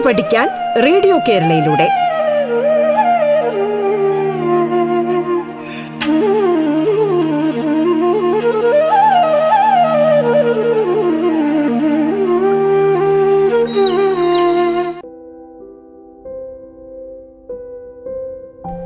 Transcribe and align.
കേട്ടു 0.00 0.08
പഠിക്കാൻ 0.08 0.48
radio 0.82 1.18
കേരളയിലൂടെ. 1.28 1.88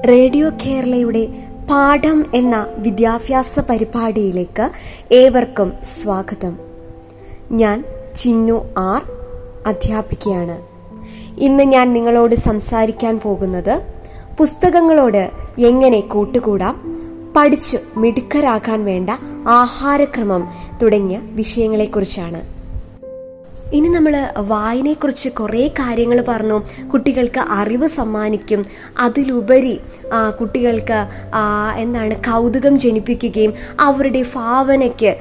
radio 0.09 0.51
കേരളയുടെ 0.51 1.27
പാഠം 1.71 2.25
എന്ന 2.35 2.67
വിദ്യാഭ്യാസ 2.77 3.59
പരിപാടിയിലേക്ക് 3.61 4.71
ഏവർക്കും 5.13 5.73
സ്വാഗതം. 5.85 6.59
ഞാൻ 7.53 7.85
ചിന്നു 8.17 8.75
ആർ 8.79 9.03
അധ്യാപികയാണ്. 9.67 10.74
ഇന്ന് 11.39 11.65
ഞാൻ 11.65 11.93
നിങ്ങളോട് 11.93 12.35
സംസാരിക്കാൻ 12.35 13.19
പോകുന്നത് 13.19 13.83
പുസ്തകങ്ങളോട് 14.39 15.31
എങ്ങനെ 15.59 16.01
കൂട്ടുകൂടാം 16.01 16.81
പഠിച്ചു 17.37 17.79
മിടുക്കരാകാൻ 17.97 18.85
വേണ്ട 18.85 19.11
ആഹാരക്രമം 19.49 20.49
തുടങ്ങിയ 20.83 21.21
വിഷയങ്ങളെക്കുറിച്ചാണ്. 21.23 22.55
ഇനി 23.75 23.89
നമ്മൾ 23.89 24.33
വായനയെക്കുറിച്ച് 24.39 25.29
കുറേ 25.29 25.69
കാര്യങ്ങൾ 25.69 26.25
പറഞ്ഞു 26.29 26.89
കുട്ടികൾക്ക് 26.93 27.41
അറിവ് 27.41 27.89
സമ്മാനിക്കും 27.89 28.65
അതിലുപരി 28.99 29.81
കുട്ടികൾക്ക് 30.41 31.07
എന്താണ് 31.77 32.17
കൗതുകം 32.17 32.79
ജനിപ്പിക്കുകയും 32.79 33.55
അവരുടെ 33.81 34.23
ഭാവനയ്ക്ക് 34.35 35.17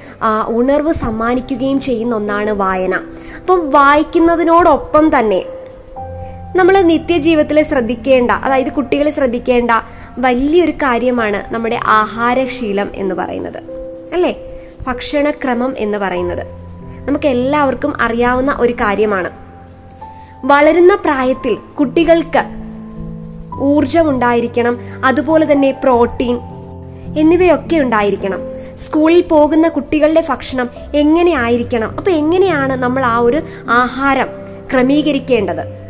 ഉണർവ് 0.47 0.93
സമ്മാനിക്കുകയും 0.93 1.81
ചെയ്യുന്ന 1.81 2.15
ഒന്നാണ് 2.15 2.51
വായന. 2.51 2.95
അപ്പം 3.39 3.71
വായിക്കുന്നതിനോടൊപ്പം 3.71 5.19
തന്നെ 5.19 5.43
നമ്മൾ 6.55 6.81
നിത്യജീവിതത്തിൽ 6.81 7.63
ശ്രദ്ധിക്കേണ്ട 7.63 8.31
അതായത് 8.31 8.71
കുട്ടികൾ 8.71 9.09
ശ്രദ്ധിക്കേണ്ട 9.09 9.71
വലിയൊരു 10.17 10.71
കാര്യമാണ് 10.71 11.53
നമ്മുടെ 11.53 11.79
ആഹാരശീലം 11.87 12.91
എന്ന് 12.95 13.15
പറയുന്നത്. 13.15 13.57
അല്ലേ? 14.13 14.35
ഭക്ഷണക്രമം 14.87 15.75
എന്ന് 15.77 15.97
പറയുന്നത്. 15.97 16.45
നമുക്ക് 17.07 17.27
എല്ലാവർക്കും 17.27 18.01
അറിയാവുന്ന 18.01 18.55
ഒരു 18.59 18.73
കാര്യമാണ്. 18.73 19.31
വളരുന്ന 20.45 20.95
പ്രായത്തിൽ 20.95 21.57
കുട്ടികൾക്ക് 21.79 22.43
ഊർജം 23.61 24.09
ഉണ്ടായിരിക്കണം 24.09 24.77
അതുപോലെ 25.05 25.51
തന്നെ 25.51 25.71
പ്രോട്ടീൻ 25.71 26.39
എന്നിവയൊക്കെ 27.17 27.77
ഉണ്ടായിരിക്കണം. 27.77 28.39
സ്കൂളിൽ 28.85 29.21
പോകുന്ന 29.21 29.67
കുട്ടികളുടെ 29.67 30.23
ഭക്ഷണം 30.29 30.69
എങ്ങനെ 30.95 31.37
ആയിരിക്കണം? 31.37 31.95
അപ്പൊ 31.97 32.11
എങ്ങനെയാണ് 32.11 32.75
നമ്മൾ 32.75 33.05
ആ 33.05 33.17
ഒരു 33.17 33.41
ആഹാരം 33.69 34.27
ക്രമീകരിക്കേണ്ടത്? 34.71 35.82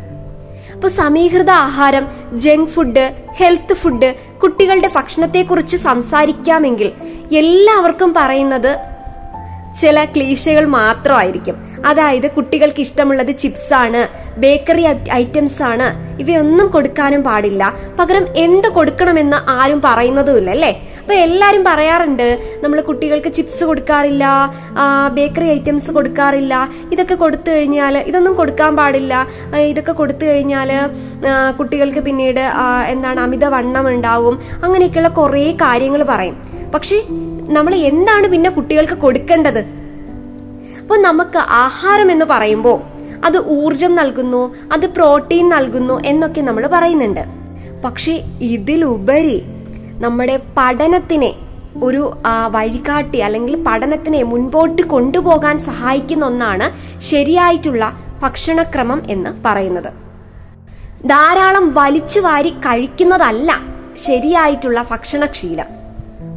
അപ്പൊ 0.74 0.88
സമീകൃത 0.88 1.50
ആഹാരം 1.50 2.06
ജങ്ക് 2.32 2.70
ഫുഡ് 2.70 3.04
ഹെൽത്ത് 3.36 3.74
ഫുഡ് 3.74 4.14
കുട്ടികളുടെ 4.42 4.90
ഭക്ഷണത്തെക്കുറിച്ച് 4.94 5.76
സംസാരിക്കാമെങ്കിൽ 5.76 6.92
എല്ലാവർക്കും 7.32 8.14
പറയുന്നത് 8.16 8.72
ചില 9.80 10.04
ക്ലീശകൾ 10.04 10.64
മാത്രമായിരിക്കും. 10.64 11.56
അതായത് 11.86 12.30
കുട്ടികൾക്ക് 12.30 12.80
ഇഷ്ടമുള്ളത് 12.80 13.38
ചിപ്സ് 13.38 13.72
ആണ് 13.74 14.00
ബേക്കറി 14.40 14.84
ഐറ്റംസ് 15.12 15.62
ആണ് 15.62 15.86
ഇവയൊന്നും 16.20 16.66
കൊടുക്കാനും 16.66 17.22
പാടില്ല. 17.22 17.74
പകരം 17.98 18.26
എന്ത് 18.36 18.68
കൊടുക്കണമെന്ന് 18.68 19.50
ആരും 19.50 19.80
പറയുന്നതുമില്ല 19.84 20.50
അല്ലേ? 20.50 20.72
അപ്പൊ 21.04 21.14
എല്ലാരും 21.24 21.62
പറയാറുണ്ട് 21.66 22.28
നമ്മൾ 22.60 22.78
കുട്ടികൾക്ക് 22.86 23.30
ചിപ്സ് 23.36 23.64
കൊടുക്കാറില്ല 23.70 24.24
ബേക്കറി 25.16 25.48
ഐറ്റംസ് 25.54 25.90
കൊടുക്കാറില്ല 25.96 26.54
ഇതൊക്കെ 26.94 27.16
കൊടുത്തു 27.22 27.48
കഴിഞ്ഞാൽ 27.54 27.94
ഇതൊന്നും 28.10 28.34
കൊടുക്കാൻ 28.38 28.70
പാടില്ല 28.78 29.14
ഇതൊക്കെ 29.70 29.92
കൊടുത്തു 29.98 30.24
കഴിഞ്ഞാൽ 30.30 30.70
കുട്ടികൾക്ക് 31.58 32.02
പിന്നീട് 32.06 32.42
എന്താണ് 32.92 33.20
അമിതവണ്ണം 33.26 33.88
ഉണ്ടാവും 33.92 34.34
അങ്ങനെയൊക്കെയുള്ള 34.64 35.10
കുറേ 35.20 35.44
കാര്യങ്ങൾ 35.64 36.02
പറയും. 36.12 36.38
പക്ഷെ 36.74 36.98
നമ്മൾ 37.56 37.74
എന്താണ് 37.90 38.26
പിന്നെ 38.34 38.52
കുട്ടികൾക്ക് 38.58 38.98
കൊടുക്കേണ്ടത്? 39.06 39.62
അപ്പോൾ 40.80 40.98
നമുക്ക് 41.08 41.42
ആഹാരം 41.64 42.10
എന്ന് 42.16 42.28
പറയുമ്പോൾ 42.34 42.78
അത് 43.28 43.38
ഊർജം 43.60 43.94
നൽകുന്നു 44.02 44.44
അത് 44.76 44.86
പ്രോട്ടീൻ 44.98 45.46
നൽകുന്നു 45.56 45.96
എന്നൊക്കെ 46.12 46.40
നമ്മൾ 46.50 46.66
പറയുന്നുണ്ട്. 46.76 47.24
പക്ഷെ 47.84 48.14
ഇതിലുപരി 48.52 49.38
നമ്മുടെ 50.00 50.40
പഠനത്തിനെ 50.56 51.34
ഒരു 51.82 52.12
വഴികാട്ടി 52.50 53.18
അല്ലെങ്കിൽ 53.18 53.64
പഠനത്തിനെ 53.64 54.22
മുൻപോട്ട് 54.22 54.82
കൊണ്ടുപോകാൻ 54.82 55.58
സഹായിക്കുന്ന 55.58 56.26
ഒന്നാണ് 56.26 57.00
ശരിയായിട്ടുള്ള 57.00 57.92
ഭക്ഷണക്രമം 58.22 59.02
എന്ന് 59.10 59.30
പറയുന്നത്. 59.44 59.92
ധാരാളം 61.06 61.74
വലിച്ചു 61.74 62.20
വാരി 62.20 62.48
കഴിക്കുന്നതല്ല 62.48 63.60
ശരിയായിട്ടുള്ള 64.06 64.86
ഭക്ഷണശീലം 64.90 65.66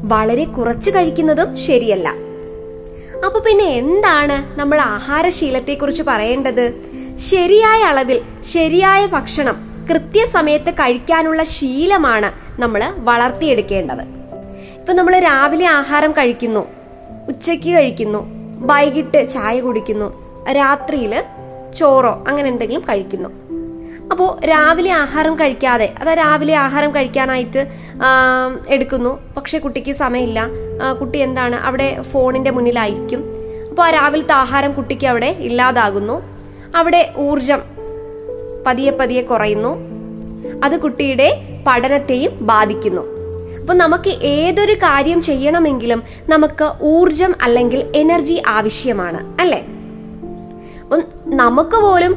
വളരെ 0.03 0.43
കുറച്ച് 0.43 0.91
കഴിക്കുന്നതും 0.91 1.57
ശരിയല്ല. 1.57 2.09
അപ്പൊ 3.25 3.39
പിന്നെ 3.39 3.65
എന്താണ് 3.65 4.59
നമ്മൾ 4.59 4.81
ആഹാരശീലത്തെ 4.81 5.73
കുറിച്ച് 5.73 6.03
പറയേണ്ടത്? 6.03 6.73
ശരിയായ 7.31 7.83
അളവിൽ 7.83 8.21
ശരിയായ 8.53 9.05
ഭക്ഷണം 9.05 9.66
കൃത്യസമയത്ത് 9.89 10.71
കഴിക്കാനുള്ള 10.73 11.43
ശീലമാണ് 11.43 12.29
നമ്മൾ 12.61 12.81
വളർത്തിയെടുക്കേണ്ടത്. 12.97 14.03
ഇപ്പം 14.79 14.95
നമ്മൾ 14.95 15.19
രാവിലെ 15.19 15.65
ആഹാരം 15.65 16.11
കഴിക്കുന്നു 16.11 16.63
ഉച്ചയ്ക്ക് 17.27 17.71
കഴിക്കുന്നു 17.75 18.19
വൈകിട്ട് 18.69 19.19
ചായ 19.33 19.55
കുടിക്കുന്നു 19.61 20.07
രാത്രിയിൽ 20.51 21.13
ചോറോ 21.77 22.23
അങ്ങനെ 22.27 22.49
എന്തെങ്കിലും 22.49 22.81
കഴിക്കുന്നു. 22.81 23.29
അപ്പോൾ 24.11 24.29
രാവിലെ 24.45 24.91
ആഹാരം 24.91 25.33
കഴിക്കാതെ 25.39 25.93
അതായത് 26.01 26.17
രാവിലെ 26.17 26.53
ആഹാരം 26.55 26.95
കഴിക്കാനായിട്ട് 26.95 27.61
എടുക്കുന്നു. 28.67 29.11
പക്ഷെ 29.37 29.57
കുട്ടിക്ക് 29.59 29.91
സമയമില്ല. 29.91 30.47
കുട്ടി 30.99 31.17
എന്താണ് 31.17 31.55
അവിടെ 31.55 31.87
ഫോണിന്റെ 32.11 32.51
മുന്നിലായിരിക്കും. 32.51 33.23
അപ്പോൾ 33.69 33.83
ആ 33.87 33.89
രാവിലത്തെ 33.89 34.33
ആഹാരം 34.33 34.71
കുട്ടിക്ക് 34.73 35.07
അവിടെ 35.07 35.35
ഇല്ലാതാകുന്നു. 35.47 36.15
അവിടെ 36.75 37.01
ഊർജം 37.17 37.76
പതിയെ 38.67 38.91
പതിയെ 38.91 39.21
കുറയുന്നു. 39.21 39.73
അത് 40.63 40.79
കുട്ടിയുടെ 40.79 41.29
പഠനത്തെയും 41.67 42.31
ബാധിക്കുന്നു. 42.41 43.01
അപ്പൊ 43.59 43.73
നമുക്ക് 43.73 44.09
ഏതൊരു 44.09 44.73
കാര്യം 44.73 45.21
ചെയ്യണമെങ്കിലും 45.21 46.03
നമുക്ക് 46.29 46.71
ഊർജം 46.81 47.35
അല്ലെങ്കിൽ 47.41 47.91
എനർജി 47.95 48.43
ആവശ്യമാണ് 48.47 49.41
അല്ലേ? 49.41 49.65
നമുക്ക് 51.39 51.77
പോലും 51.83 52.13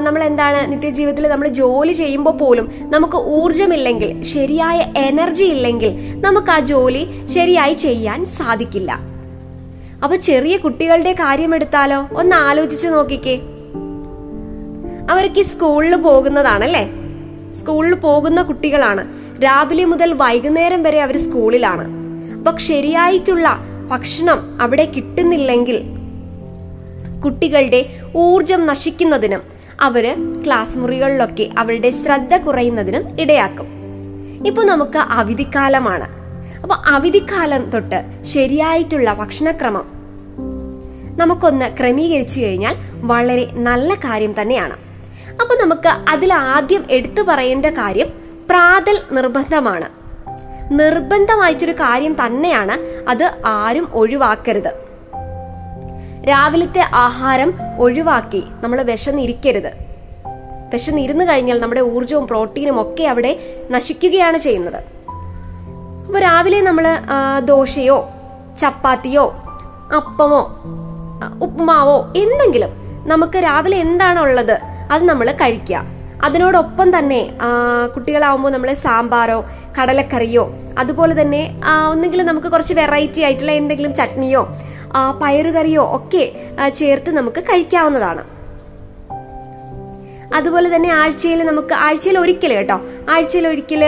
നമ്മൾ 0.00 0.24
എന്താണ് 0.24 0.72
നിത്യജീവിതത്തിൽ 0.72 1.28
നമ്മൾ 1.28 1.48
ജോലി 1.48 1.92
ചെയ്യുമ്പോൾ 1.92 2.30
പോലും 2.30 2.66
നമുക്ക് 2.94 3.16
ഊർജമില്ലെങ്കിൽ 3.16 4.22
ശരിയായ 4.22 4.78
എനർജി 4.96 5.44
ഇല്ലെങ്കിൽ 5.44 5.92
നമുക്ക് 6.20 6.50
ആ 6.50 6.58
ജോലി 6.60 7.02
ശരിയായി 7.34 7.74
ചെയ്യാൻ 7.74 8.26
സാധിക്കില്ല. 8.38 8.92
അപ്പൊ 10.04 10.16
ചെറിയ 10.16 10.56
കുട്ടികളുടെ 10.56 11.12
കാര്യമെടുത്താലോ 11.12 12.08
ഒന്ന് 12.12 12.36
ആലോചിച്ച് 12.36 12.88
നോക്കിക്കേ. 12.88 13.36
അവർക്ക് 15.10 15.42
സ്കൂളിൽ 15.42 15.96
പോകുന്നതാണല്ലേ? 15.96 16.90
സ്കൂളിൽ 17.60 17.94
പോകുന്ന 17.94 18.42
കുട്ടികളാണ്. 18.42 19.04
രാവിലെ 19.42 19.84
മുതൽ 19.84 20.12
വൈകുന്നേരം 20.12 20.82
വരെ 20.82 21.00
അവർ 21.00 21.16
സ്കൂളിലാണ്. 21.18 21.84
അപ്പൊ 22.38 22.58
ശരിയായിട്ടുള്ള 22.58 23.58
ഭക്ഷണം 23.88 24.62
അവിടെ 24.62 24.84
കിട്ടുന്നില്ലെങ്കിൽ 24.84 25.82
കുട്ടികളുടെ 27.24 27.86
ഊർജം 28.16 28.66
നശിക്കുന്നതിനും 28.66 29.40
അവർ 29.80 30.04
ക്ലാസ് 30.44 30.78
മുറികളിലൊക്കെ 30.78 31.50
അവരുടെ 31.58 31.90
ശ്രദ്ധ 31.90 32.36
കുറയുന്നതിനും 32.36 33.20
ഇടയാക്കും. 33.20 33.66
ഇപ്പൊ 34.46 34.62
നമുക്ക് 34.62 34.98
അവധിക്കാലമാണ്. 34.98 36.08
അപ്പൊ 36.62 36.76
അവധിക്കാലം 36.86 37.70
തൊട്ട് 37.70 38.22
ശരിയായിട്ടുള്ള 38.22 39.14
ഭക്ഷണക്രമം 39.14 39.86
നമുക്കൊന്ന് 41.18 41.76
ക്രമീകരിച്ചു 41.76 42.40
കഴിഞ്ഞാൽ 42.40 42.76
വളരെ 42.94 43.48
നല്ല 43.52 43.94
കാര്യം 43.94 44.34
തന്നെയാണ്. 44.40 44.87
അപ്പൊ 45.42 45.54
നമുക്ക് 45.54 45.88
അതിൽ 45.88 46.32
ആദ്യം 46.32 46.84
എടുത്തു 46.90 47.22
പറയേണ്ട 47.22 47.66
കാര്യം 47.66 48.08
പ്രാതൽ 48.50 49.00
നിർബന്ധമാണ്. 49.12 49.88
നിർബന്ധമായിട്ടൊരു 50.72 51.72
കാര്യം 51.72 52.14
തന്നെയാണ് 52.26 52.74
അത് 53.08 53.32
ആരും 53.46 53.88
ഒഴിവാക്കരുത്. 53.92 54.72
രാവിലത്തെ 56.28 56.82
ആഹാരം 56.94 57.54
ഒഴിവാക്കി 57.78 58.44
നമ്മൾ 58.60 58.82
വിശന്നിരിക്കരുത്. 58.82 59.72
വിശന്നിരുന്നു 60.72 61.24
കഴിഞ്ഞാൽ 61.24 61.60
നമ്മുടെ 61.60 61.80
ഊർജവും 61.80 62.26
പ്രോട്ടീനും 62.26 62.82
ഒക്കെ 62.82 63.04
അവിടെ 63.04 63.32
നശിക്കുകയാണ് 63.70 64.38
ചെയ്യുന്നത്. 64.38 64.80
അപ്പൊ 66.06 66.18
രാവിലെ 66.20 66.60
നമ്മൾ 66.60 66.98
ദോശയോ 67.44 68.10
ചപ്പാത്തിയോ 68.60 69.24
അപ്പമോ 69.96 70.42
ഉപ്പുമാവോ 71.42 72.12
എന്തെങ്കിലും 72.16 72.72
നമുക്ക് 73.06 73.38
രാവിലെ 73.38 73.76
എന്താണുള്ളത് 73.76 74.67
അത് 74.92 75.02
നമ്മൾ 75.10 75.28
കഴിക്കുക. 75.42 75.82
അതിനോടൊപ്പം 76.26 76.88
തന്നെ 76.98 77.20
കുട്ടികളാവുമ്പോൾ 77.94 78.50
നമ്മൾ 78.54 78.70
സാമ്പാറോ 78.84 79.38
കടലക്കറിയോ 79.76 80.44
അതുപോലെ 80.78 81.14
തന്നെ 81.20 81.42
ഒന്നെങ്കിലും 81.90 82.26
നമുക്ക് 82.26 82.48
കുറച്ച് 82.54 82.74
വെറൈറ്റി 82.74 83.20
ആയിട്ടുള്ള 83.26 83.52
എന്തെങ്കിലും 83.60 83.92
ചട്നിയോ 84.00 84.42
പയറുകറിയോ 85.22 85.84
ഒക്കെ 85.96 86.24
ചേർത്ത് 86.80 87.10
നമുക്ക് 87.18 87.40
കഴിക്കാവുന്നതാണ്. 87.50 88.22
അതുപോലെ 90.38 90.68
തന്നെ 90.74 90.90
ആഴ്ചയിൽ 91.00 91.40
നമുക്ക് 91.48 91.74
ആഴ്ചയിൽ 91.86 92.16
ഒരിക്കൽ 92.18 92.52
കേട്ടോ 92.56 92.76
ആഴ്ചയിൽ 93.12 93.46
ഒരിക്കൽ 93.48 93.82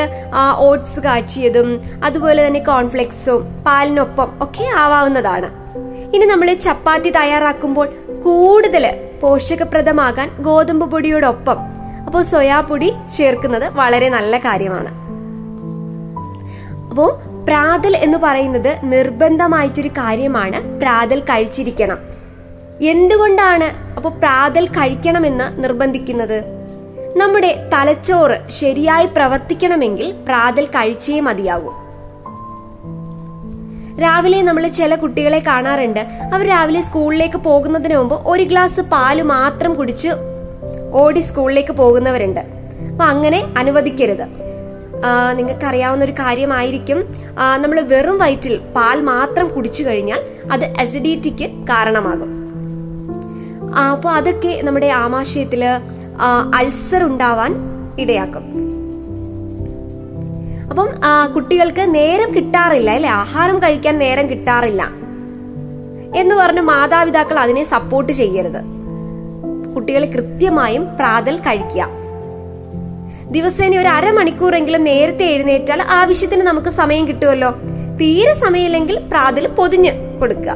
ഓട്സ് 0.67 1.01
കാച്ചിയതും 1.07 1.69
അതുപോലെ 2.05 2.41
തന്നെ 2.47 2.61
കോൺഫ്ലെക്സും 2.71 3.43
പാലിനൊപ്പം 3.67 4.29
ഒക്കെ 4.45 4.67
ആവാവുന്നതാണ്. 4.83 5.49
ഇനി 6.15 6.25
നമ്മൾ 6.25 6.49
ചപ്പാത്തി 6.67 7.11
തയ്യാറാക്കുമ്പോൾ 7.19 7.89
കൂടുതൽ 8.27 8.87
പോഷകപ്രദമാകാൻ 9.21 10.31
ഗോതമ്പ് 10.39 10.91
പൊടിയോടൊപ്പം. 10.91 11.57
അപ്പോൾ 12.07 12.23
സോയാപ്പൊടി 12.23 12.93
ചേർക്കുന്നത് 13.17 13.75
വളരെ 13.75 14.09
നല്ല 14.09 14.39
കാര്യമാണ്. 14.39 14.89
അപ്പോ 16.89 17.23
പ്രാതൽ 17.49 17.97
എന്ന് 17.97 18.19
പറയുന്നത് 18.19 18.81
നിർബന്ധമായിട്ടൊരു 18.83 19.89
കാര്യമാണ്. 19.89 20.81
പ്രാതൽ 20.81 21.21
കഴിച്ചിരിക്കണം. 21.21 21.99
എന്തുകൊണ്ടാണ് 22.81 23.97
അപ്പോൾ 23.97 24.09
പ്രാതൽ 24.09 24.67
കഴിക്കണമെന്ന് 24.67 25.65
നിർബന്ധിക്കുന്നത്? 25.65 26.45
നമ്മുടെ 27.17 27.71
തലച്ചോറ് 27.75 28.51
ശരിയായി 28.51 29.07
പ്രവർത്തിക്കണമെങ്കിൽ 29.07 30.13
പ്രാതൽ 30.13 30.67
കഴിച്ചേ 30.67 31.21
മതിയാകൂ 31.21 31.80
രാവിലെ 33.99 34.43
നമ്മൾ 34.43 34.69
ചില 34.69 34.95
കുട്ടികളെ 34.95 35.39
കാണാറുണ്ട്. 35.39 36.01
അവർ 36.35 36.47
രാവിലെ 36.47 36.81
സ്കൂളിലേക്ക് 36.81 37.37
പോകുന്നതിന് 37.37 37.97
മുമ്പ് 37.97 38.15
ഒരു 38.15 38.43
ഗ്ലാസ് 38.43 38.81
പാൽ 38.81 39.23
മാത്രം 39.23 39.75
കുടിച്ച് 39.75 40.09
ഓടി 40.93 41.21
സ്കൂളിലേക്ക് 41.21 41.73
പോകുന്നവരുണ്ട്. 41.73 42.41
അപ്പൊ 42.91 43.05
അങ്ങനെ 43.05 43.45
അനുവദിക്കരുത്. 43.59 44.27
നിങ്ങൾക്കറിയാവുന്ന 45.37 46.05
ഒരു 46.05 46.13
കാര്യമായിരിക്കും. 46.13 46.99
നമ്മൾ 47.59 47.81
വെറും 47.81 48.19
വയറ്റിൽ 48.19 48.57
പാൽ 48.77 49.01
മാത്രം 49.01 49.55
കുടിച്ചു 49.55 49.83
കഴിഞ്ഞാൽ 49.83 50.21
അത് 50.53 50.65
അസിഡിറ്റിക്ക് 50.65 51.51
കാരണമാകും. 51.51 52.31
അപ്പോൾ 53.91 54.09
അതൊക്കെ 54.09 54.61
നമ്മുടെ 54.63 54.87
ആമാശയത്തിൽ 54.87 55.65
അൾസർ 56.59 57.05
ഉണ്ടാവാൻ 57.05 57.53
ഇടയാക്കും. 57.99 58.70
അപ്പം 60.71 60.89
കുട്ടികൾക്ക് 61.35 61.85
നേരം 61.95 62.35
കിട്ടാറില്ല 62.35 62.91
അല്ലെ? 62.91 63.11
ആഹാരം 63.11 63.63
കഴിക്കാൻ 63.63 63.99
നേരം 63.99 64.31
കിട്ടാറില്ല. 64.31 64.83
എന്ന് 66.17 66.35
പറഞ്ഞ് 66.35 66.61
മാതാപിതാക്കൾ 66.61 67.39
അതിനെ 67.39 67.65
സപ്പോർട്ട് 67.65 68.13
ചെയ്യരുത്. 68.13 68.61
കുട്ടികൾ 69.75 70.05
കൃത്യമായും 70.05 70.85
പ്രാതൽ 70.97 71.37
കഴിക്കുക. 71.37 71.89
ദിവസേന 73.31 73.77
ഒരു 73.79 73.89
അരമണിക്കൂറെങ്കിലും 73.89 74.85
നേരത്തെ 74.85 75.25
എഴുന്നേറ്റാൽ 75.25 75.83
ആവശ്യത്തിന് 75.83 76.41
നമുക്ക് 76.41 76.71
സമയം 76.71 77.09
കിട്ടുമല്ലോ? 77.09 77.51
തീരെ 78.01 78.35
സമയമില്ലെങ്കിൽ 78.35 78.99
പ്രാതൽ 78.99 79.49
പൊതിഞ്ഞ് 79.49 79.93
കൊടുക്കുക. 80.21 80.53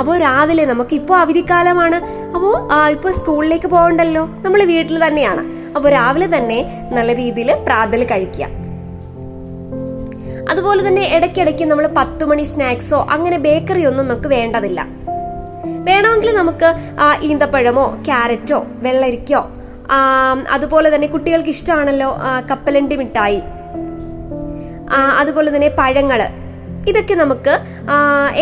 അപ്പോ 0.00 0.16
രാവിലെ 0.16 0.64
നമുക്ക് 0.64 0.94
ഇപ്പോ 0.94 1.14
അവധിക്കാലമാണ് 1.16 1.98
അപ്പോ 2.34 2.68
ഇപ്പൊ 2.90 3.10
സ്കൂളിലേക്ക് 3.12 3.66
പോകണ്ടല്ലോ? 3.66 4.24
നമ്മൾ 4.44 4.62
വീട്ടിൽ 4.64 5.06
തന്നെയാണ്. 5.06 5.42
അപ്പൊ 5.76 5.90
രാവിലെ 5.90 6.28
തന്നെ 6.36 6.58
നല്ല 6.92 7.14
രീതിയിൽ 7.16 7.52
പ്രാതൽ 7.66 8.04
കഴിക്കുക. 8.04 8.46
അതുപോലെ 10.50 10.80
തന്നെ 10.86 11.04
ഇടയ്ക്കിടയ്ക്ക് 11.16 11.64
നമ്മൾ 11.70 11.86
പത്ത് 11.98 12.24
മണി 12.30 12.44
സ്നാക്സോ 12.52 12.98
അങ്ങനെ 13.14 13.36
ബേക്കറി 13.46 13.82
ഒന്നും 13.90 14.06
നമുക്ക് 14.10 14.28
വേണ്ടതില്ല. 14.36 14.80
വേണമെങ്കിൽ 15.88 16.30
നമുക്ക് 16.40 16.68
ഈന്തപ്പഴമോ 17.28 17.84
ക്യാരറ്റോ 18.08 18.58
വെള്ളരിക്കോ 18.86 19.42
അതുപോലെ 20.56 20.88
തന്നെ 20.94 21.08
കുട്ടികൾക്ക് 21.14 21.52
ഇഷ്ടമാണല്ലോ 21.56 22.10
കപ്പലണ്ടി 22.50 22.96
മിഠായി 23.00 23.40
അതുപോലെ 25.22 25.48
തന്നെ 25.54 25.70
പഴങ്ങൾ. 25.80 26.20
ഇതൊക്കെ 26.90 27.14
നമുക്ക് 27.22 27.54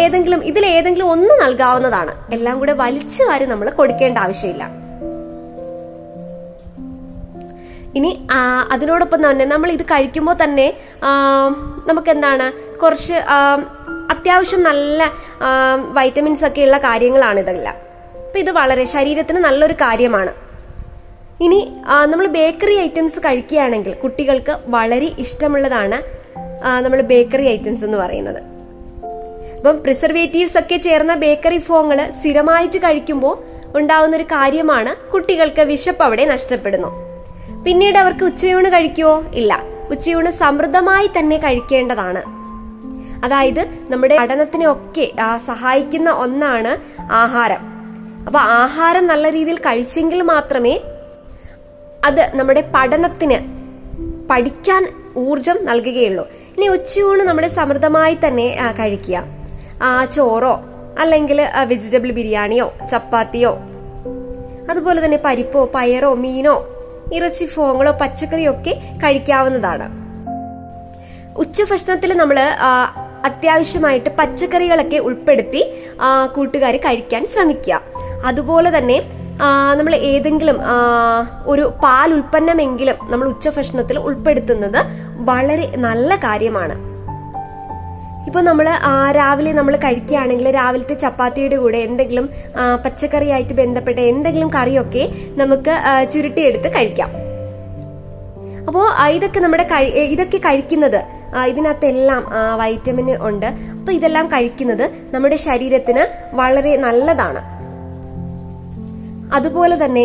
ഏതെങ്കിലും 0.03 0.41
ഇതിൽ 0.51 0.65
ഏതെങ്കിലും 0.77 1.09
ഒന്ന് 1.15 1.35
നൽകാവുന്നതാണ്. 1.45 2.13
എല്ലാം 2.37 2.55
കൂടെ 2.61 2.75
വലിച്ചു 2.83 3.23
വാരി 3.29 3.47
നമ്മൾ 3.53 3.69
കൊടുക്കേണ്ട 3.79 4.19
ആവശ്യമില്ല. 4.27 4.65
ഇനി 7.97 8.27
അതിനോടൊപ്പം 8.73 9.31
തന്നെ 9.31 9.45
നമ്മൾ 9.45 9.73
ഇത് 9.73 9.83
കഴിക്കുമ്പോൾ 9.83 10.37
തന്നെ 10.43 10.67
നമുക്ക് 11.89 12.11
എന്താണ് 12.11 12.53
കുറച്ച് 12.79 13.15
അത്യാവശ്യം 14.11 14.63
നല്ല 14.63 15.13
വൈറ്റമിൻസ് 15.93 16.45
ഒക്കെ 16.45 16.63
ഉള്ള 16.63 16.79
കാര്യങ്ങളാണ് 16.79 17.41
ഇതെല്ലാം. 17.41 17.77
അപ്പൊ 18.27 18.39
ഇത് 18.39 18.51
വളരെ 18.51 18.85
ശരീരത്തിന് 18.85 19.39
നല്ലൊരു 19.39 19.73
കാര്യമാണ്. 19.73 20.33
ഇനി 21.41 21.73
നമ്മൾ 22.07 22.27
ബേക്കറി 22.27 22.77
ഐറ്റംസ് 22.79 23.19
കഴിക്കുകയാണെങ്കിൽ 23.19 23.95
കുട്ടികൾക്ക് 23.95 24.59
വളരെ 24.67 25.11
ഇഷ്ടമുള്ളതാണ് 25.19 25.99
നമ്മൾ 26.85 27.01
ബേക്കറി 27.01 27.47
ഐറ്റംസ് 27.49 27.85
എന്ന് 27.85 27.99
പറയുന്നത്. 27.99 28.41
അപ്പം 29.59 29.83
പ്രിസർവേറ്റീവ്സ് 29.83 30.59
ഒക്കെ 30.59 30.77
ചേർന്ന 30.77 31.15
ബേക്കറി 31.15 31.59
ഫോങ്ങൾ 31.59 32.11
സ്ഥിരമായിട്ട് 32.11 32.79
കഴിക്കുമ്പോൾ 32.79 33.37
ഉണ്ടാവുന്ന 33.79 34.17
ഒരു 34.17 34.25
കാര്യമാണ് 34.25 35.11
കുട്ടികൾക്ക് 35.11 35.61
വിശപ്പ് 35.61 36.03
അവിടെ 36.03 36.25
നഷ്ടപ്പെടുന്നു. 36.25 37.08
പിന്നീട് 37.65 37.99
അവർക്ക് 37.99 38.25
ഉച്ചയൂണ് 38.25 38.69
കഴിക്കുവോ? 38.69 39.25
ഇല്ല. 39.35 39.63
ഉച്ചയൂണ് 39.91 40.31
സമൃദ്ധമായി 40.31 41.07
തന്നെ 41.07 41.37
കഴിക്കേണ്ടതാണ്. 41.37 42.23
അതായത് 43.25 43.69
നമ്മുടെ 43.91 44.17
പഠനത്തിനെ 44.19 44.67
ഒക്കെ 44.73 45.13
സഹായിക്കുന്ന 45.47 46.11
ഒന്നാണ് 46.11 46.73
ആഹാരം. 47.13 47.59
അപ്പൊ 48.27 48.41
ആഹാരം 48.41 49.07
നല്ല 49.07 49.31
രീതിയിൽ 49.31 49.59
കഴിച്ചെങ്കിൽ 49.59 50.23
മാത്രമേ 50.23 50.81
അത് 52.05 52.37
നമ്മുടെ 52.37 52.71
പഠനത്തിന് 52.75 53.39
പഠിക്കാൻ 54.31 54.83
ഊർജം 55.17 55.59
നൽകുകയുള്ളൂ. 55.63 56.29
ഇനി 56.57 56.69
ഉച്ചയൂണ് 56.69 57.21
നമ്മുടെ 57.21 57.49
സമൃദ്ധമായി 57.49 58.19
തന്നെ 58.27 58.57
കഴിക്കുക. 58.79 59.25
ആ 59.83 60.05
ചോറോ 60.05 60.65
അല്ലെങ്കിൽ 60.99 61.43
വെജിറ്റബിൾ 61.65 62.11
ബിരിയാണിയോ 62.11 62.73
ചപ്പാത്തിയോ 62.91 63.59
അതുപോലെ 64.71 65.05
തന്നെ 65.05 65.19
പരിപ്പോ 65.25 65.71
പയറോ 65.75 66.15
മീനോ 66.15 66.57
ഇറച്ചി 67.15 67.45
ഫോങ്ങളോ 67.45 67.93
പച്ചക്കറിയോ 67.93 68.51
ഒക്കെ 68.53 68.75
കഴിക്കാവുന്നതാണ്. 69.05 69.89
ഉച്ചഭക്ഷണത്തിൽ 71.39 72.17
നമ്മൾ 72.19 72.39
അത്യാവശ്യമായിട്ട് 73.25 74.11
പച്ചക്കറികളൊക്കെ 74.19 74.97
ഉൾപ്പെടുത്തി 74.97 75.63
കൂട്ടുകാർ 76.35 76.77
കഴിക്കാൻ 76.77 77.27
ശ്രമിക്കുക. 77.27 77.81
അതുപോലെ 78.25 78.79
തന്നെ 78.79 78.99
നമ്മൾ 79.77 79.95
ഏതെങ്കിലും 79.95 80.57
ഒരു 81.47 81.73
പാൽ 81.85 82.13
ഉൽപ്പന്നമെങ്കിലും 82.15 82.97
നമ്മൾ 83.11 83.29
ഉച്ചഭക്ഷണത്തിൽ 83.29 83.99
ഉൾപ്പെടുത്തുന്നത് 83.99 84.81
വളരെ 85.29 85.77
നല്ല 85.77 86.17
കാര്യമാണ്. 86.17 86.88
ഇപ്പൊ 88.29 88.41
നമ്മൾ 88.49 88.67
രാവിലെ 89.19 89.53
നമ്മൾ 89.59 89.75
കഴിക്കുകയാണെങ്കിൽ 89.85 90.47
രാവിലത്തെ 90.57 90.95
ചപ്പാത്തിയുടെ 91.03 91.57
കൂടെ 91.57 91.79
എന്തെങ്കിലും 91.89 92.27
പച്ചക്കറിയായിട്ട് 92.85 93.55
ബന്ധപ്പെട്ട 93.61 93.99
എന്തെങ്കിലും 94.13 94.51
കറിയൊക്കെ 94.57 95.05
നമുക്ക് 95.41 95.75
ചുരുട്ടിയെടുത്ത് 96.13 96.71
കഴിക്കാം. 96.75 97.11
അപ്പോ 98.69 98.83
ഇതൊക്കെ 99.17 99.41
നമ്മുടെ 99.45 99.65
ഇതൊക്കെ 100.15 100.41
കഴിക്കുന്നത് 100.47 101.01
ഇതിനകത്തെല്ലാം 101.51 102.23
വൈറ്റമിൻ 102.61 103.09
ഉണ്ട്. 103.29 103.49
അപ്പൊ 103.79 103.93
ഇതെല്ലാം 103.99 104.27
കഴിക്കുന്നത് 104.35 104.85
നമ്മുടെ 105.15 105.37
ശരീരത്തിന് 105.47 106.05
വളരെ 106.41 106.75
നല്ലതാണ്. 106.85 107.41
അതുപോലെ 109.37 109.75
തന്നെ 109.85 110.05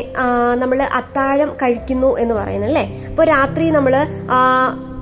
നമ്മൾ 0.61 0.79
അത്താഴം 0.99 1.51
കഴിക്കുന്നു 1.61 2.09
എന്ന് 2.23 2.33
പറയുന്നല്ലേ 2.39 2.85
അപ്പൊ 3.09 3.23
അപ്പോൾ 3.23 3.25
രാത്രി 3.35 3.65
നമ്മൾ 3.75 3.93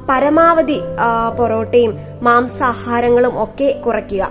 പരമാവധി 0.10 0.80
പൊറോട്ടയും 1.38 1.94
മാംസാഹാരങ്ങളും 2.22 3.44
ഒക്കെ 3.44 3.70
കുറയ്ക്കുക. 3.86 4.24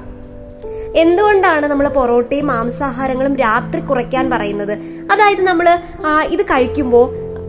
എന്തുകൊണ്ടാണ് 0.96 1.66
നമ്മൾ 1.66 1.88
പൊറോട്ടയും 1.88 2.46
മാംസാഹാരങ്ങളും 2.46 3.36
രാത്രി 3.36 3.80
കുറയ്ക്കാൻ 3.80 4.30
പറയുന്നത്? 4.30 4.72
അതായത് 5.12 5.42
നമ്മൾ 5.42 5.66
ഇത് 6.34 6.42
കഴിക്കുമ്പോൾ 6.42 7.06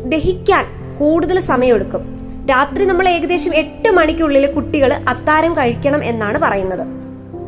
ദഹിക്കാൻ 0.09 0.65
കൂടുതൽ 0.99 1.39
സമയമെടുക്കും. 1.39 2.03
രാത്രി 2.49 2.85
നമ്മൾ 2.85 3.09
ഏകദേശം 3.09 3.55
എട്ട് 3.55 3.89
മണിക്കുള്ളിൽ 3.89 4.45
കുട്ടികൾ 4.53 4.93
അത്താരം 4.93 5.53
കഴിക്കണം 5.53 6.03
എന്നാണ് 6.03 6.37
പറയുന്നത്. 6.39 6.83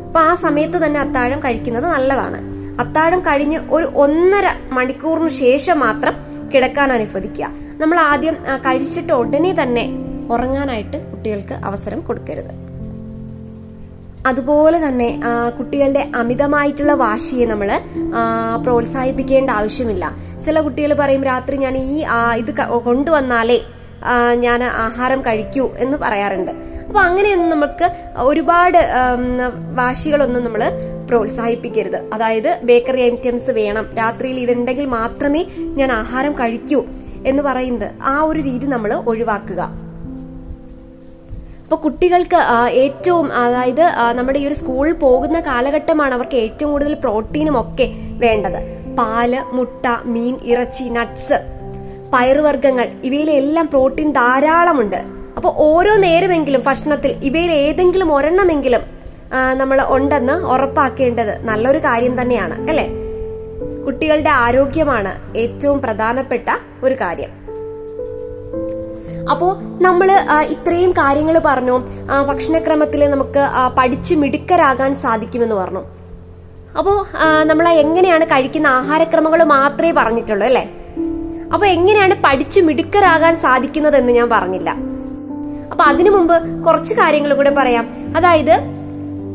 അപ്പൊ 0.06 0.20
ആ 0.20 0.34
സമയത്ത് 0.34 0.78
തന്നെ 0.84 1.00
അത്താഴം 1.00 1.40
കഴിക്കുന്നത് 1.40 1.86
നല്ലതാണ്. 1.86 2.38
അത്താഴം 2.80 3.20
കഴിഞ്ഞ് 3.20 3.58
ഒരു 3.70 3.86
ഒന്നര 4.04 4.46
മണിക്കൂറിന് 4.72 5.28
ശേഷം 5.28 5.76
മാത്രം 5.80 6.14
കിടക്കാൻ 6.54 6.92
അനുവദിക്കുക. 6.92 7.46
നമ്മൾ 7.80 7.98
ആദ്യം 7.98 8.36
കഴിച്ചിട്ട് 8.66 9.12
ഉടനെ 9.12 9.52
തന്നെ 9.62 9.84
ഉറങ്ങാനായിട്ട് 10.32 11.10
കുട്ടികൾക്ക് 11.10 11.54
അവസരം 11.54 12.00
കൊടുക്കരുത്. 12.00 12.52
അതുപോലെ 14.26 14.88
തന്നെ 14.88 15.20
കുട്ടികളുടെ 15.58 16.10
അമിതമായിട്ടുള്ള 16.16 16.92
വാശിയെ 16.92 17.46
നമ്മൾ 17.46 17.80
പ്രോത്സാഹിപ്പിക്കേണ്ട 18.64 19.50
ആവശ്യമില്ല. 19.50 20.04
ചില 20.44 20.60
കുട്ടികൾ 20.60 20.92
പറയും 20.94 21.24
രാത്രി 21.24 21.56
ഞാൻ 21.56 21.76
ഈ 21.78 22.04
ഇത് 22.38 22.52
കൊണ്ടുവന്നാലേ 22.84 23.58
ഞാൻ 24.44 24.64
ആഹാരം 24.64 25.20
കഴിക്കൂ 25.22 25.70
എന്ന് 25.76 25.96
പറയാറുണ്ട്. 25.98 26.50
അപ്പൊ 26.86 27.00
അങ്ങനെയൊന്നും 27.00 27.50
നമുക്ക് 27.50 27.86
ഒരുപാട് 28.18 28.78
വാശികളൊന്നും 29.74 30.44
നമ്മൾ 30.44 30.62
പ്രോത്സാഹിപ്പിക്കരുത്. 31.08 31.96
അതായത് 32.14 32.60
ബേക്കറി 32.64 33.00
ഐറ്റംസ് 33.00 33.50
വേണം. 33.50 33.86
രാത്രിയിൽ 33.96 34.40
ഇതുണ്ടെങ്കിൽ 34.40 34.86
മാത്രമേ 34.86 35.44
ഞാൻ 35.78 35.92
ആഹാരം 35.92 36.32
കഴിക്കൂ 36.32 36.84
എന്ന് 37.26 37.42
പറയുന്നത് 37.42 37.90
ആ 38.02 38.20
ഒരു 38.20 38.40
രീതി 38.40 38.66
നമ്മൾ 38.66 38.92
ഒഴിവാക്കുക. 38.94 39.83
അപ്പൊ 41.64 41.76
കുട്ടികൾക്ക് 41.76 42.36
ഏറ്റവും 42.84 43.32
അതായത് 43.32 43.84
നമ്മുടെ 44.16 44.38
ഈ 44.38 44.46
ഒരു 44.46 44.54
സ്കൂളിൽ 44.54 44.92
പോകുന്ന 44.92 45.40
കാലഘട്ടമാണ് 45.40 46.14
അവർക്ക് 46.14 46.36
ഏറ്റവും 46.36 46.72
കൂടുതൽ 46.72 46.94
പ്രോട്ടീനും 46.94 47.60
ഒക്കെ 47.60 47.86
വേണ്ടത്. 48.24 48.58
പാൽ 48.98 49.32
മുട്ട 49.52 49.86
മീൻ 50.04 50.34
ഇറച്ചി 50.44 50.84
നട്ട്സ് 50.84 51.38
പയറുവർഗങ്ങൾ 52.12 52.88
ഇവയിലെല്ലാം 53.04 53.66
പ്രോട്ടീൻ 53.66 54.12
ധാരാളമുണ്ട്. 54.12 55.00
അപ്പോൾ 55.36 55.52
ഓരോ 55.68 55.94
നേരമെങ്കിലും 55.96 56.62
ഭക്ഷണത്തിൽ 56.66 57.12
ഇവയിൽ 57.28 57.52
ഏതെങ്കിലും 57.52 58.10
ഒരെണ്ണമെങ്കിലും 58.16 58.82
നമ്മൾ 59.60 59.78
ഉണ്ടെന്ന് 59.88 60.32
ഉറപ്പാക്കേണ്ടത് 60.32 61.32
നല്ലൊരു 61.48 61.78
കാര്യം 61.78 62.20
തന്നെയാണ് 62.20 62.68
അല്ലേ? 62.70 62.86
കുട്ടികളുടെ 63.86 64.30
ആരോഗ്യമാണ് 64.44 65.12
ഏറ്റവും 65.38 65.78
പ്രധാനപ്പെട്ട 65.80 66.48
ഒരു 66.82 66.94
കാര്യം. 67.00 67.32
അപ്പോ 69.30 69.56
നമ്മൾ 69.82 70.08
ഇത്രയും 70.40 70.90
കാര്യങ്ങൾ 70.92 71.40
പറഞ്ഞു. 71.44 71.80
ഭക്ഷണക്രമത്തിൽ 72.28 73.10
നമുക്ക് 73.10 73.42
പഠിച്ച് 73.78 74.14
മിടുക്കരാകാൻ 74.14 74.94
സാധിക്കുമെന്ന് 74.94 75.54
പറഞ്ഞു. 75.54 75.82
അപ്പോൾ 76.78 76.96
നമ്മൾ 77.44 77.68
എങ്ങനെയാണ് 77.68 78.24
കഴിക്കുന്ന 78.24 78.66
ആഹാരക്രമങ്ങൾ 78.66 79.42
മാത്രമേ 79.44 79.92
പറഞ്ഞിട്ടുള്ളൂ 79.92 80.46
അല്ലേ? 80.46 80.64
അപ്പൊ 81.52 81.66
എങ്ങനെയാണ് 81.66 82.14
പഠിച്ചു 82.24 82.60
മിടുക്കരാകാൻ 82.60 83.40
സാധിക്കുന്നതെന്ന് 83.40 84.12
ഞാൻ 84.12 84.28
പറഞ്ഞില്ല. 84.28 84.70
അപ്പൊ 85.70 85.84
അതിനു 85.84 86.10
മുമ്പ് 86.10 86.64
കുറച്ച് 86.64 86.94
കാര്യങ്ങൾ 86.94 87.34
കൂടെ 87.34 87.50
പറയാം. 87.50 87.86
അതായത് 88.16 88.56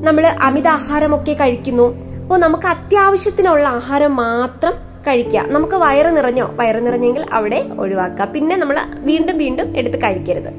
നമ്മൾ 0.03 0.25
അമിതാഹാരമൊക്കെ 0.25 1.31
കഴിക്കുന്നു. 1.31 1.87
അപ്പോൾ 2.21 2.39
നമുക്ക് 2.39 2.67
അത്യാവശ്യത്തിനുള്ള 2.67 3.67
ആഹാരം 3.67 4.15
മാത്രം 4.15 4.88
കഴിക്കുക 5.07 5.43
നമുക്ക് 5.47 5.75
വയറ് 5.75 6.17
നിറഞ്ഞോ? 6.17 6.51
വയറ് 6.55 6.85
നിറഞ്ഞെങ്കിൽ 6.85 7.25
അവിടെ 7.33 7.65
ഒഴിവാക്കുക 7.79 8.25
പിന്നെ 8.25 8.55
നമ്മൾ 8.55 8.77
വീണ്ടും 8.93 9.37
വീണ്ടും 9.37 9.77
എടുത്ത് 9.77 9.97
കഴിക്കരുത്. 9.97 10.49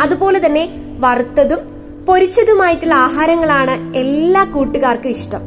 അതുപോലെ 0.00 0.46
തന്നെ 0.46 0.68
വറുത്തതും 0.98 1.58
പൊരിച്ചതുമായിട്ടുള്ള 2.06 2.94
ആഹാരങ്ങളാണ് 2.94 3.96
എല്ലാ 3.96 4.44
കൂട്ടുകാർക്കും 4.44 5.08
ഇഷ്ടം. 5.08 5.40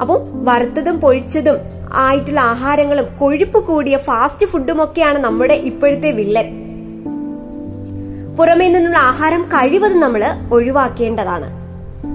അപ്പോൾ 0.00 0.20
വറുത്തതും 0.32 1.00
പൊഴിച്ചതും 1.00 1.58
ആയിട്ടുള്ള 1.92 2.40
ആഹാരങ്ങളും 2.40 3.06
കൊഴുപ്പ് 3.18 3.64
കൂടിയ 3.64 3.96
ഫാസ്റ്റ് 3.96 4.46
ഫുഡും 4.46 4.84
ഒക്കെയാണ് 4.84 5.18
നമ്മുടെ 5.18 5.54
ഇപ്പോഴത്തെ 5.54 6.10
വില്ലൻ. 6.10 6.46
പുറമേ 8.38 8.68
നിന്നുള്ള 8.68 8.98
ആഹാരം 8.98 9.42
കഴിവതും 9.42 10.00
നമ്മൾ 10.00 10.24
ഒഴിവാക്കേണ്ടതാണ്. 10.52 11.46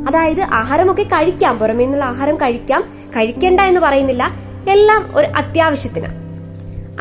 അതായത് 0.07 0.41
ആഹാരമൊക്കെ 0.41 1.03
കഴിക്കാം. 1.03 1.59
പുറമേ 1.59 1.83
നിന്നുള്ള 1.83 2.05
ആഹാരം 2.05 2.35
കഴിക്കാം. 2.35 2.83
കഴിക്കേണ്ട 3.09 3.61
എന്ന് 3.61 3.81
പറയുന്നില്ല. 3.81 4.42
എല്ലാം 4.69 5.17
ഒരു 5.17 5.27
അത്യാവശ്യത്തിന്. 5.27 6.09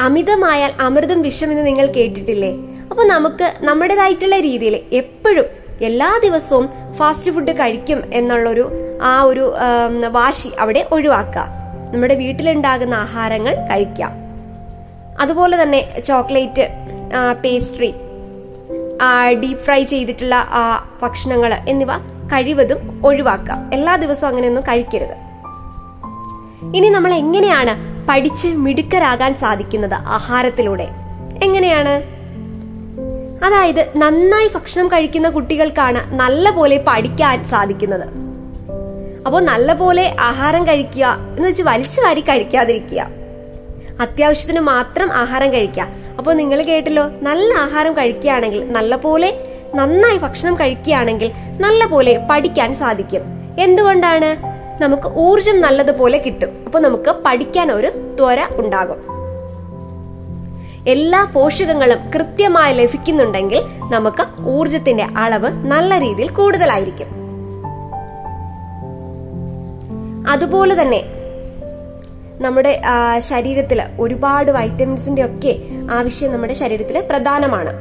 അമിതമായാൽ 0.00 0.72
അമൃതം 0.80 1.22
വിഷം 1.22 1.50
എന്ന് 1.52 1.66
നിങ്ങൾ 1.66 1.86
കേട്ടിട്ടില്ലേ? 1.86 2.52
അപ്പൊ 2.90 3.04
നമുക്ക് 3.04 3.52
നമ്മുടേതായിട്ടുള്ള 3.60 4.36
രീതിയിൽ 4.40 4.80
എപ്പോഴും 4.92 5.44
എല്ലാ 5.82 6.20
ദിവസവും 6.22 6.68
ഫാസ്റ്റ് 6.96 7.30
ഫുഡ് 7.30 7.52
കഴിക്കും 7.52 8.14
എന്നുള്ളൊരു 8.14 8.70
ആ 9.02 9.22
ഒരു 9.22 9.54
വാശി 10.10 10.50
അവിടെ 10.60 10.88
ഒഴിവാക്കുക. 10.92 11.46
നമ്മുടെ 11.94 12.14
വീട്ടിലുണ്ടാകുന്ന 12.14 12.94
ആഹാരങ്ങൾ 12.94 13.54
കഴിക്കാം 13.54 14.12
അതുപോലെ 15.20 15.62
തന്നെ 15.62 16.02
ചോക്ലേറ്റ് 16.08 16.68
പേസ്ട്രി 17.44 17.94
ഡീപ് 19.42 19.58
ഫ്രൈ 19.58 19.82
ചെയ്തിട്ടുള്ള 19.84 20.48
ഭക്ഷണങ്ങൾ 21.02 21.54
എന്നിവ 21.54 21.96
കഴിവതും 22.32 23.00
ഒഴിവാക്കുക. 23.06 23.56
എല്ലാ 23.72 23.96
ദിവസവും 23.96 24.28
അങ്ങനെയൊന്നും 24.28 24.64
കഴിക്കരുത്. 24.68 25.31
ഇനി 26.62 26.88
നമ്മൾ 26.88 27.14
എങ്ങനെയാണ് 27.14 28.06
പഠിച്ച് 28.08 28.48
മിടുക്കരാകാൻ 28.48 29.34
സാധിക്കുന്നത് 29.34 29.94
ആഹാരത്തിലൂടെ? 29.94 30.88
എങ്ങനെയാണ്? 31.42 32.02
അതായത് 33.44 33.92
നന്നായി 33.96 34.50
ഭക്ഷണം 34.54 34.88
കഴിക്കുന്ന 34.88 35.28
കുട്ടികൾക്കാണ് 35.28 36.14
നല്ല 36.14 36.50
പോലെ 36.50 36.84
പഠിക്കാൻ 36.88 37.44
സാധിക്കുന്നത്. 37.44 38.08
അപ്പോൾ 39.26 39.42
നല്ല 39.42 39.72
പോലെ 39.72 40.16
ആഹാരം 40.20 40.66
കഴിക്കുക 40.66 41.16
എന്ന് 41.36 41.48
വെച്ച് 41.48 41.62
വലിച്ചു 41.62 42.00
വാരി 42.00 42.20
കഴിക്കാതിരിക്കുക. 42.20 43.06
അത്യാവശ്യത്തിന് 44.00 44.60
മാത്രം 44.60 45.12
ആഹാരം 45.12 45.52
കഴിക്കുക. 45.52 45.88
അപ്പോൾ 46.18 46.34
നിങ്ങൾ 46.34 46.62
കേട്ടല്ലോ 46.62 47.08
നല്ല 47.08 47.54
ആഹാരം 47.54 47.92
കഴിക്കുകയാണെങ്കിൽ 47.92 48.72
നല്ല 48.72 48.96
പോലെ 48.96 49.34
നന്നായി 49.74 50.18
ഭക്ഷണം 50.18 50.54
കഴിക്കുകയാണെങ്കിൽ 50.54 51.30
നല്ല 51.60 51.86
പോലെ 51.86 52.26
പഠിക്കാൻ 52.30 52.74
സാധിക്കും. 52.74 53.22
എന്തുകൊണ്ടാണ്? 53.58 54.51
നമുക്ക് 54.80 55.16
ഊർജം 55.16 55.60
നല്ലതുപോലെ 55.60 56.18
കിട്ടും. 56.18 56.62
അപ്പൊ 56.66 56.80
നമുക്ക് 56.80 57.14
പഠിക്കാൻ 57.26 57.72
ഒരു 57.72 57.86
ത്വര 57.86 58.38
ഉണ്ടാകും. 58.50 59.12
എല്ലാ 60.88 61.24
പോഷകങ്ങളും 61.24 61.98
കൃത്യമായി 62.10 62.74
ലഭിക്കുന്നുണ്ടെങ്കിൽ 62.74 63.62
നമുക്ക് 63.92 64.48
ഊർജത്തിന്റെ 64.48 65.06
അളവ് 65.16 65.48
നല്ല 65.48 65.98
രീതിയിൽ 65.98 66.30
കൂടുതലായിരിക്കും. 66.30 67.06
അതുപോലെ 70.28 70.82
തന്നെ 70.82 71.02
നമ്മുടെ 72.40 72.82
ശരീരത്തിൽ 73.18 73.82
ഒരുപാട് 74.00 74.50
വൈറ്റമിൻസിന്റെ 74.50 75.24
ഒക്കെ 75.24 75.58
ആവശ്യം 75.90 76.32
നമ്മുടെ 76.32 76.52
ശരീരത്തിൽ 76.52 77.06
പ്രധാനമാണ്. 77.10 77.72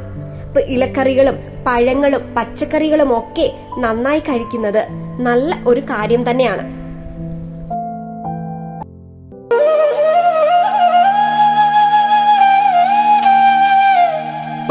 ഇപ്പൊ 0.48 0.62
ഇലക്കറികളും 0.62 1.36
പഴങ്ങളും 1.68 2.36
പച്ചക്കറികളും 2.38 3.18
ഒക്കെ 3.18 3.52
നന്നായി 3.78 4.20
കഴിക്കുന്നത് 4.20 4.88
നല്ല 5.22 5.58
ഒരു 5.68 5.80
കാര്യം 5.80 6.30
തന്നെയാണ്. 6.30 6.81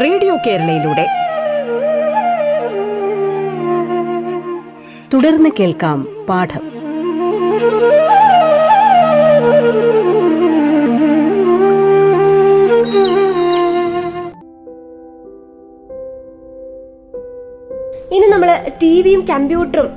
റേഡിയോ 0.00 0.36
കേരളയിലൂടെ. 0.36 1.04
തുടർന്ന് 5.14 5.50
കേൾക്കാം 5.58 6.26
പാഠം. 6.28 6.62
ഇനി 18.12 18.26
നമ്മൾ 18.26 18.48
ടി 18.82 19.02
വിയും 19.02 19.20
കമ്പ്യൂട്ടറും 19.26 19.90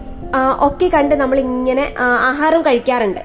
ഒക്കെ 0.60 0.88
കണ്ട് 0.88 1.16
നമ്മൾ 1.16 1.40
ഇങ്ങനെ 1.40 1.94
ആഹാരം 2.00 2.66
കഴിക്കാറുണ്ട്. 2.66 3.22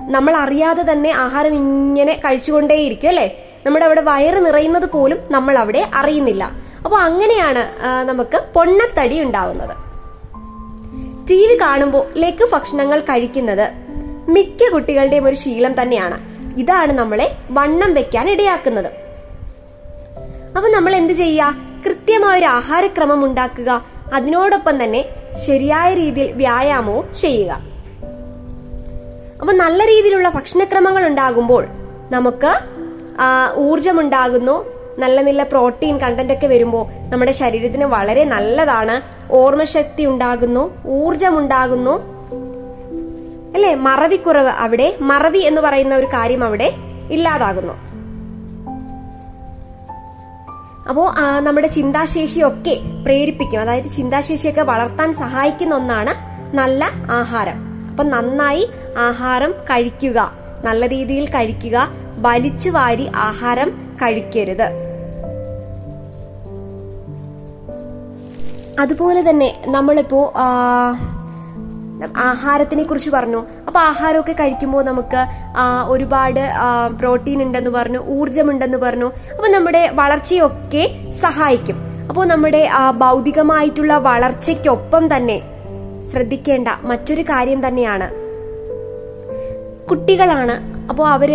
നമ്മൾ 0.00 0.36
അറിയാതെ 0.36 0.92
തന്നെ 0.92 1.10
ആഹാരം 1.10 1.54
ഇങ്ങനെ 1.54 2.20
കഴിച്ചുകൊണ്ടേയിരിക്കും 2.24 3.08
അല്ലെ? 3.08 3.47
നമ്മുടെ 3.66 3.84
അവിടെ 3.84 4.00
വയറ് 4.00 4.40
നിറയുന്നത് 4.46 4.86
പോലും 4.94 5.18
നമ്മൾ 5.30 5.54
അവിടെ 5.58 5.82
അറിയുന്നില്ല. 6.00 6.44
അപ്പോൾ 6.84 6.98
അങ്ങനെയാണ് 7.08 7.62
നമുക്ക് 8.08 8.38
പൊണ്ണത്തടി 8.54 9.16
ഉണ്ടാവുന്നത്. 9.22 9.74
ടി 11.30 11.40
വി 11.48 11.56
കാണുമ്പോൾ 11.60 12.04
ലഘു 12.22 12.46
ഭക്ഷണങ്ങൾ 12.52 13.00
കഴിക്കുന്നത് 13.08 13.66
മിക്ക 14.34 14.70
കുട്ടികളുടെയും 14.72 15.26
ഒരു 15.28 15.36
ശീലം 15.42 15.72
തന്നെയാണ്. 15.82 16.18
ഇതാണ് 16.62 16.92
നമ്മളെ 16.98 17.26
വണ്ണം 17.50 17.90
വെക്കാൻ 17.94 18.26
ഇടയാക്കുന്നത്. 18.30 18.90
അപ്പൊ 20.56 20.68
നമ്മൾ 20.76 20.92
എന്ത് 20.96 21.12
ചെയ്യുക? 21.12 21.56
കൃത്യമായ 21.84 22.38
ഒരു 22.38 22.48
ആഹാരക്രമം 22.58 23.20
ഉണ്ടാക്കുക. 23.24 23.70
അതിനോടൊപ്പം 24.12 24.84
തന്നെ 24.84 25.02
ശരിയായ 25.46 25.88
രീതിയിൽ 25.94 26.30
വ്യായാമവും 26.32 27.04
ചെയ്യുക. 27.20 27.52
അപ്പൊ 29.40 29.52
നല്ല 29.52 29.80
രീതിയിലുള്ള 29.92 30.28
ഭക്ഷണക്രമങ്ങൾ 30.28 31.02
ഉണ്ടാകുമ്പോൾ 31.06 31.64
നമുക്ക് 32.16 32.52
ഊർജമുണ്ടാകുന്നു 33.56 34.78
നല്ല 34.98 35.20
നല്ല 35.20 35.42
പ്രോട്ടീൻ 35.42 35.98
കണ്ടന്റ് 35.98 36.32
ഒക്കെ 36.32 36.46
വരുമ്പോൾ 36.46 36.86
നമ്മുടെ 37.10 37.32
ശരീരത്തിന് 37.32 37.84
വളരെ 37.84 38.24
നല്ലതാണ്. 38.24 39.00
ഓർമ്മശക്തി 39.32 40.04
ഉണ്ടാകുന്നു 40.04 40.86
ഊർജമുണ്ടാകുന്നു 40.86 42.18
അല്ലെ? 43.54 43.74
മറവിക്കുറവ് 43.74 44.48
അവിടെ 44.48 44.96
മറവി 45.00 45.38
എന്ന് 45.38 45.60
പറയുന്ന 45.60 45.94
ഒരു 45.94 46.06
കാര്യം 46.06 46.44
അവിടെ 46.44 46.72
ഇല്ലാതാകുന്നു. 47.10 47.72
അപ്പോ 50.88 51.06
നമ്മുടെ 51.06 51.40
നമ്മുടെ 51.40 51.66
ചിന്താശേഷിയൊക്കെ 51.66 52.80
പ്രേരിപ്പിക്കും. 53.04 53.60
അതായത് 53.60 53.90
ചിന്താശേഷിയൊക്കെ 53.90 54.60
വളർത്താൻ 54.60 55.12
സഹായിക്കുന്ന 55.12 55.74
ഒന്നാണ് 55.74 56.14
നല്ല 56.56 56.90
ആഹാരം. 57.10 57.86
അപ്പൊ 57.90 58.04
നന്നായി 58.04 58.70
ആഹാരം 58.98 59.50
കഴിക്കുക. 59.50 60.32
നല്ല 60.64 60.88
രീതിയിൽ 60.88 61.28
കഴിക്കുക. 61.28 62.07
വലിച്ചു 62.20 62.70
വാരി 62.70 63.06
ആഹാരം 63.14 63.70
കഴിക്കരുത്. 64.02 64.68
അതുപോലെ 68.80 69.30
തന്നെ 69.30 69.62
നമ്മളിപ്പോ 69.66 70.32
ആഹാരത്തിനെ 72.16 72.82
കുറിച്ച് 72.82 73.10
പറഞ്ഞു. 73.10 73.46
അപ്പൊ 73.66 73.80
ആഹാരമൊക്കെ 73.80 74.32
കഴിക്കുമ്പോൾ 74.32 74.84
നമുക്ക് 74.84 75.22
ഒരുപാട് 75.88 76.40
പ്രോട്ടീൻ 76.98 77.42
ഉണ്ടെന്ന് 77.42 77.70
പറഞ്ഞു 77.70 77.98
ഊർജമുണ്ടെന്ന് 77.98 78.78
പറഞ്ഞു. 78.78 79.10
അപ്പൊ 79.30 79.48
നമ്മുടെ 79.48 79.90
വളർച്ചയൊക്കെ 79.94 81.12
സഹായിക്കും. 81.12 81.78
അപ്പോൾ 82.08 82.26
നമ്മുടെ 82.26 82.68
ഭൗതികമായിട്ടുള്ള 82.96 83.98
വളർച്ചയ്ക്കൊപ്പം 83.98 85.16
തന്നെ 85.16 85.40
ശ്രദ്ധിക്കേണ്ട 86.10 86.68
മറ്റൊരു 86.82 87.22
കാര്യം 87.22 87.68
തന്നെയാണ് 87.68 88.08
കുട്ടികളാണ് 89.90 90.67
അപ്പോൾ 90.90 91.08
അവർ 91.08 91.30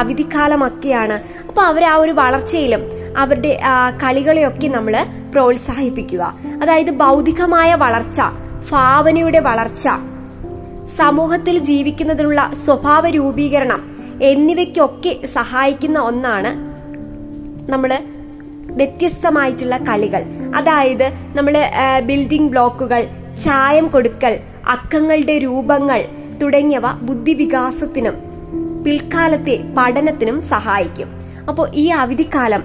അവധിക്കാലമൊക്കെയാണ്. 0.00 1.16
അപ്പോൾ 1.48 1.60
അവർ 1.60 1.84
ആ 1.84 1.94
ഒരു 1.94 2.12
വളർച്ചയിലും 2.12 2.82
അവരുടെ 3.18 3.58
കളികളെയൊക്കെ 4.02 4.68
നമ്മൾ 4.68 4.94
പ്രോത്സാഹിപ്പിക്കുക. 5.32 6.22
അതായത് 6.62 6.90
ഭൗതികമായ 6.90 7.74
വളർച്ച 7.74 8.20
ഭാവനയുടെ 8.70 9.38
വളർച്ച 9.38 9.88
സമൂഹത്തിൽ 10.96 11.58
ജീവിക്കുന്നതിനുള്ള 11.58 12.52
സ്വഭാവ 12.64 13.08
രൂപീകരണം 13.08 13.80
എന്നിവയ്ക്കൊക്കെ 14.22 15.26
സഹായിക്കുന്ന 15.26 15.98
ഒന്നാണ് 15.98 16.50
നമ്മൾ 17.72 17.90
വ്യത്യസ്തമായിട്ടുള്ള 18.78 19.76
കളികൾ. 19.78 20.22
അതായത് 20.56 21.06
നമ്മൾ 21.36 21.54
ബിൽഡിംഗ് 22.06 22.50
ബ്ലോക്കുകൾ 22.50 23.02
ചായം 23.44 23.86
കൊടുക്കൽ 23.88 24.34
അക്കങ്ങളുടെ 24.74 25.38
രൂപങ്ങൾ 25.38 26.00
തുടങ്ങിയവ 26.42 26.86
ബുദ്ധിവികാസത്തിനും 27.02 28.31
പിൽക്കാലത്തെ 28.84 29.56
പഠനത്തിനും 29.78 30.40
സഹായിക്കും. 30.42 31.08
അപ്പോൾ 31.48 31.66
ഈ 31.74 31.88
അവധിക്കാലം 32.02 32.62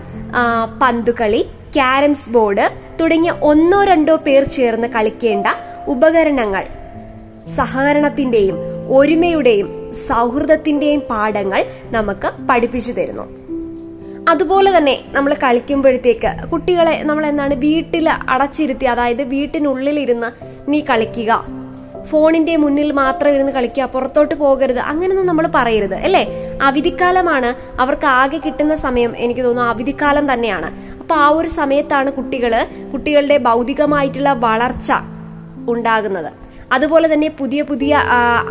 പന്തുകളി 0.82 1.42
ക്യാരംസ് 1.74 2.30
ബോർഡ് 2.30 2.66
തുടങ്ങിയ 3.02 3.32
ഒന്നോ 3.42 3.84
രണ്ടോ 3.84 4.16
പേർ 4.16 4.44
ചേർന്ന് 4.44 4.88
കളിക്കേണ്ട 4.88 5.48
ഉപകരണങ്ങൾ 5.88 6.68
സഹകരണത്തിന്റെയും 7.56 8.58
ഒരുമയുടെയും 8.90 9.68
സൗഹൃദത്തിന്റെയും 10.08 11.02
പാഠങ്ങൾ 11.10 11.66
നമുക്ക് 11.92 12.30
പഠിപ്പിച്ചു 12.50 12.92
തരുന്നു. 12.92 13.26
അതുപോലെ 14.30 14.78
തന്നെ 14.78 14.96
നമ്മൾ 15.12 15.34
കളിക്കുമ്പോഴത്തേക്ക് 15.34 16.50
കുട്ടികളെ 16.52 17.04
നമ്മൾ 17.04 17.26
എന്താണ് 17.26 17.56
വീട്ടിൽ 17.56 18.10
അടച്ചിരുത്തി 18.10 18.86
അതായത് 18.86 19.24
വീട്ടിനുള്ളിലിരുന്ന് 19.24 20.30
നീ 20.72 20.80
കളിക്കുക 20.82 21.32
ഫോണിന്റെ 22.10 22.56
മുന്നിൽ 22.64 22.90
മാത്രം 22.92 23.30
ഇരുന്ന് 23.36 23.54
കളിക്കുക 23.54 23.86
പുറത്തോട്ട് 23.94 24.36
പോകരുത് 24.36 24.80
അങ്ങനെയൊന്നും 24.80 25.28
നമ്മൾ 25.30 25.48
പറയരുത് 25.56 25.96
അല്ലേ? 26.08 26.24
അവധിക്കാലമാണ് 26.64 27.50
അവർക്ക് 27.82 28.08
ആകെ 28.20 28.40
കിട്ടുന്ന 28.46 28.76
സമയം 28.86 29.12
എനിക്ക് 29.18 29.42
തോന്നുന്നു 29.42 29.70
അവധിക്കാലം 29.72 30.34
തന്നെയാണ്. 30.34 30.70
അപ്പൊ 31.02 31.16
ആ 31.16 31.28
ഒരു 31.30 31.50
സമയത്താണ് 31.60 32.10
കുട്ടികൾ 32.14 32.54
കുട്ടികളുടെ 32.94 33.38
ഭൗതികമായിട്ടുള്ള 33.48 34.32
വളർച്ച 34.46 34.92
ഉണ്ടാകുന്നത്. 35.74 36.30
അതുപോലെ 36.74 37.14
തന്നെ 37.14 37.30
പുതിയ 37.40 37.62
പുതിയ 37.62 37.94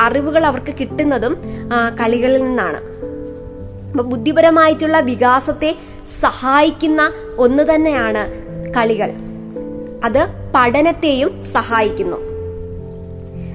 അറിവുകൾ 0.00 0.42
അവർക്ക് 0.50 0.75
കിട്ടുന്നതും 0.80 1.34
കളികളിൽ 2.00 2.42
നിന്നാണ്. 2.44 2.78
അപ്പൊ 3.90 4.04
ബുദ്ധിപരമായിട്ടുള്ള 4.12 5.00
വികാസത്തെ 5.10 5.70
സഹായിക്കുന്ന 6.20 7.02
ഒന്ന് 7.38 7.64
തന്നെയാണ് 7.75 8.22
കളികൾ. 8.76 9.10
അത് 10.04 10.22
പഠനത്തെയും 10.54 11.30
സഹായിക്കുന്നു. 11.44 12.18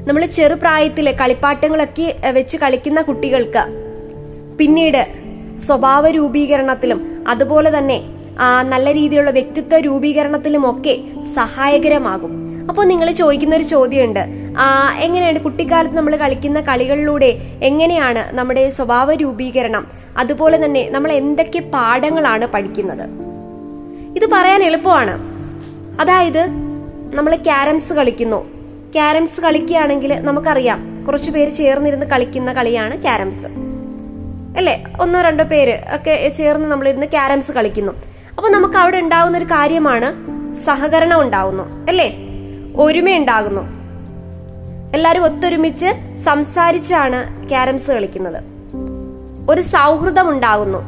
നമ്മൾ 0.07 0.25
ചെറുപ്രായത്തിൽ 0.25 1.11
കളിപ്പാട്ടങ്ങളൊക്കെ 1.11 2.07
വെച്ച് 2.31 2.57
കളിക്കുന്ന 2.57 3.01
കുട്ടികൾക്ക് 3.01 3.63
പിന്നീട് 4.57 5.01
സ്വഭാവ 5.65 6.09
രൂപീകരണത്തിലും 6.09 6.99
അതുപോലെ 7.27 7.77
തന്നെ 7.77 7.97
നല്ല 8.61 8.93
രീതിയിലുള്ള 8.93 9.31
വ്യക്തിത്വ 9.31 9.79
രൂപീകരണത്തിലും 9.79 10.63
ഒക്കെ 10.69 10.93
സഹായകരമാകും. 11.35 12.31
അപ്പോൾ 12.69 12.85
നിങ്ങൾ 12.85 13.11
ചോദിക്കുന്ന 13.11 13.55
ഒരു 13.55 13.63
ചോദ്യമുണ്ട് 13.63 14.23
എങ്ങനെയാണ് 14.99 15.39
കുട്ടിക്കാലത്ത് 15.39 15.97
നമ്മൾ 15.97 16.15
കളിക്കുന്ന 16.15 16.61
കളികളിലൂടെ 16.61 17.29
എങ്ങനെയാണ് 17.63 18.21
നമ്മുടെ 18.37 18.69
സ്വഭാവ 18.69 19.13
രൂപീകരണം? 19.13 19.87
അതുപോലെ 20.17 20.65
തന്നെ 20.65 20.89
നമ്മൾ 20.89 21.11
എന്തൊക്കെ 21.11 21.59
പാഠങ്ങളാണ് 21.59 22.47
പഠിക്കുന്നത്? 22.47 23.05
ഇത് 24.17 24.25
പറയാൻ 24.33 24.63
എളുപ്പമാണ്. 24.63 25.15
അതായത് 26.01 26.43
നമ്മൾ 27.17 27.35
ക്യാരംസ് 27.35 27.93
കളിക്കുന്നു. 27.93 28.60
ക്യാരംസ് 28.93 29.41
കളിക്കുകയാണെങ്കിൽ 29.41 30.13
നമുക്കറിയാം. 30.13 31.05
കുറച്ചു 31.05 31.31
പേര് 31.31 31.55
ചേർന്നിരുന്ന് 31.55 32.05
കളിക്കുന്ന 32.05 32.53
കളിയാണ് 32.53 33.01
ക്യാരംസ്. 33.01 33.45
അല്ലേ? 34.57 34.83
ഒന്നോ 35.01 35.21
രണ്ടോ 35.21 35.43
പേര് 35.43 35.77
ഒക്കെ 35.95 36.29
ചേർന്ന് 36.37 36.71
നമ്മളിരുന്ന് 36.71 37.05
ക്യാരംസ് 37.05 37.51
കളിക്കുന്നു. 37.51 37.91
അപ്പൊ 38.37 38.49
നമുക്ക് 38.49 38.77
അവിടെ 38.77 38.97
ഉണ്ടാകുന്ന 38.97 39.37
ഒരു 39.37 39.45
കാര്യമാണ് 39.45 40.13
സഹകരണം 40.63 41.21
ഉണ്ടാകുന്നു 41.21 41.87
അല്ലേ? 41.87 42.17
ഒരുമ 42.75 43.09
ഉണ്ടാകുന്നു 43.09 43.61
എല്ലാരും 44.95 45.23
ഒത്തൊരുമിച്ച് 45.23 45.85
സംസാരിച്ചാണ് 46.23 47.49
ക്യാരംസ് 47.49 47.91
കളിക്കുന്നത്. 47.91 48.43
ഒരു 49.49 49.61
സൗഹൃദം 49.61 50.29
ഉണ്ടാകുന്നു. 50.29 50.83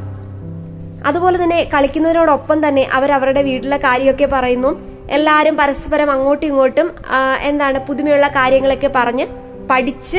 അതുപോലെ 1.06 1.42
തന്നെ 1.42 1.70
കളിക്കുന്നതിനോടൊപ്പം 1.74 2.68
തന്നെ 2.68 2.88
അവർ 2.92 3.12
അവരുടെ 3.12 3.42
വീട്ടിലെ 3.42 3.76
കാര്യമൊക്കെ 3.76 4.28
പറയുന്നു. 4.32 4.93
എല്ലാവരും 5.10 5.56
പരസ്പരം 5.56 6.10
അങ്ങോട്ടും 6.10 6.46
ഇങ്ങോട്ടും 6.46 6.90
എന്താണ് 7.40 7.78
പുതുമയുള്ള 7.78 8.28
കാര്യങ്ങളൊക്കെ 8.28 8.90
പറഞ്ഞ് 8.94 9.26
പഠിച്ച് 9.70 10.16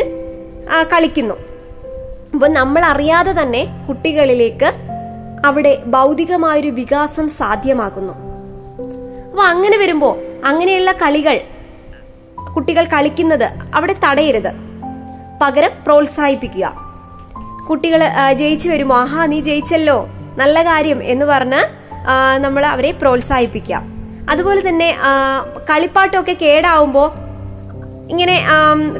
കളിക്കുന്നു. 0.93 1.35
അപ്പൊ 2.33 2.47
നമ്മൾ 2.47 2.85
അറിയാതെ 2.85 3.41
തന്നെ 3.41 3.85
കുട്ടികളിലേക്ക് 3.87 4.71
അവിടെ 5.45 5.83
ഭൗതികമായൊരു 5.85 6.67
വികാസം 6.67 7.29
സാധ്യമാകുന്നു 7.29 8.13
അപ്പൊ 9.29 9.43
അങ്ങനെ 9.43 9.77
വരുമ്പോ 9.77 10.17
അങ്ങനെയുള്ള 10.45 10.91
കളികൾ 10.91 11.41
കുട്ടികൾ 12.55 12.85
കളിക്കുന്നത് 12.85 13.49
അവിടെ 13.75 13.95
തടയരുത്. 14.05 14.51
പകരം 15.41 15.71
പ്രോത്സാഹിപ്പിക്കുക. 15.85 16.73
കുട്ടികൾ 17.69 18.07
ജയിച്ചു 18.33 18.69
വരുമോ? 18.69 18.95
ആഹാ 18.95 19.25
നീ 19.25 19.41
ജയിച്ചല്ലോ. 19.41 20.07
നല്ല 20.37 20.63
കാര്യം 20.65 21.03
എന്ന് 21.03 21.25
പറഞ്ഞ് 21.25 21.61
നമ്മൾ 22.37 22.65
അവരെ 22.65 22.91
പ്രോത്സാഹിപ്പിക്കാം 22.91 23.94
അതുപോലെ 24.29 24.69
തന്നെ 24.69 24.97
കളിപ്പാട്ടമൊക്കെ 25.69 26.35
കേടാവുമ്പോൾ 26.41 27.09
ഇങ്ങനെ 28.11 28.35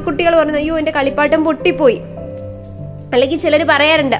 കുട്ടികൾ 0.06 0.36
പറഞ്ഞു 0.36 0.56
അയ്യോ 0.56 0.78
എന്റെ 0.78 0.92
കളിപ്പാട്ടം 0.92 1.44
പൊട്ടിപ്പോയി. 1.44 1.98
അല്ലെങ്കിൽ 3.12 3.38
ചിലർ 3.38 3.62
പറയാറുണ്ട് 3.70 4.16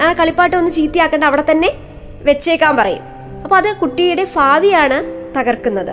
ആ 0.00 0.12
കളിപ്പാട്ടം 0.12 0.58
ഒന്ന് 0.58 0.70
ചീത്തയാക്കേണ്ട 0.70 1.24
അവിടെ 1.24 1.44
തന്നെ 1.50 1.70
വെച്ചേക്കാൻ 2.22 2.76
പറയും. 2.76 3.02
അപ്പൊ 3.44 3.56
അത് 3.56 3.76
കുട്ടിയുടെ 3.76 4.26
ഭാവിയാണ് 4.36 4.98
തകർക്കുന്നത്. 5.38 5.90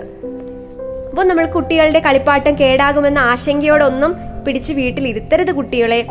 അപ്പോൾ 1.10 1.24
നമ്മൾ 1.24 1.46
കുട്ടികളുടെ 1.46 2.00
കളിപ്പാട്ടം 2.06 2.58
കേടാകുമെന്ന 2.58 3.18
ആശങ്കയോടൊന്നും 3.18 4.14
പിടിച്ച് 4.46 4.72
വീട്ടിൽ 4.72 5.08
ഇരുത്തരുത് 5.08 5.52
കുട്ടികളെ. 5.54 6.06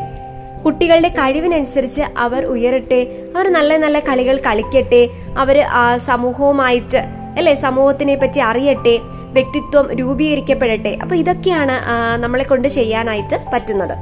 കുട്ടികളുടെ 0.66 1.10
കഴിവിനനുസരിച്ച് 1.10 2.02
അവർ 2.18 2.46
ഉയരട്ടെ 2.46 3.02
അവർ 3.36 3.48
നല്ല 3.54 3.78
നല്ല 3.78 4.00
കളികൾ 4.00 4.38
കളിക്കട്ടെ 4.48 5.02
അവർ 5.38 5.58
സമൂഹവുമായിട്ട് 6.06 7.17
അല്ലെ? 7.38 7.54
സമൂഹത്തിനെ 7.56 8.16
പറ്റി 8.16 8.40
അറിയട്ടെ 8.50 8.96
വ്യക്തിത്വം 9.38 9.88
രൂപീകരിക്കപ്പെടട്ടെ. 9.94 10.98
അപ്പൊ 11.02 11.16
ഇതൊക്കെയാണ് 11.16 11.76
നമ്മളെ 12.24 12.44
കൊണ്ട് 12.44 12.68
ചെയ്യാനായിട്ട് 12.68 13.38
പറ്റുന്നത്. 13.54 13.96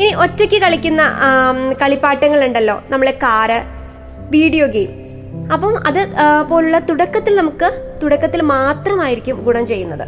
ഇനി 0.00 0.10
ഒറ്റയ്ക്ക് 0.24 0.58
കളിക്കുന്ന 0.60 1.02
കളിപ്പാട്ടങ്ങൾ 1.82 2.44
ഉണ്ടല്ലോ 2.44 2.76
നമ്മളെ 2.90 3.14
കാറ് 3.22 3.58
വീഡിയോ 4.30 4.66
ഗെയിം. 4.66 4.90
അപ്പം 5.52 5.74
അത് 5.86 6.00
പോലുള്ള 6.50 6.78
തുടക്കത്തിൽ 6.78 7.34
നമുക്ക് 7.36 7.68
തുടക്കത്തിൽ 8.02 8.40
മാത്രമായിരിക്കും 8.42 9.36
ഗുണം 9.44 9.66
ചെയ്യുന്നത്. 9.66 10.06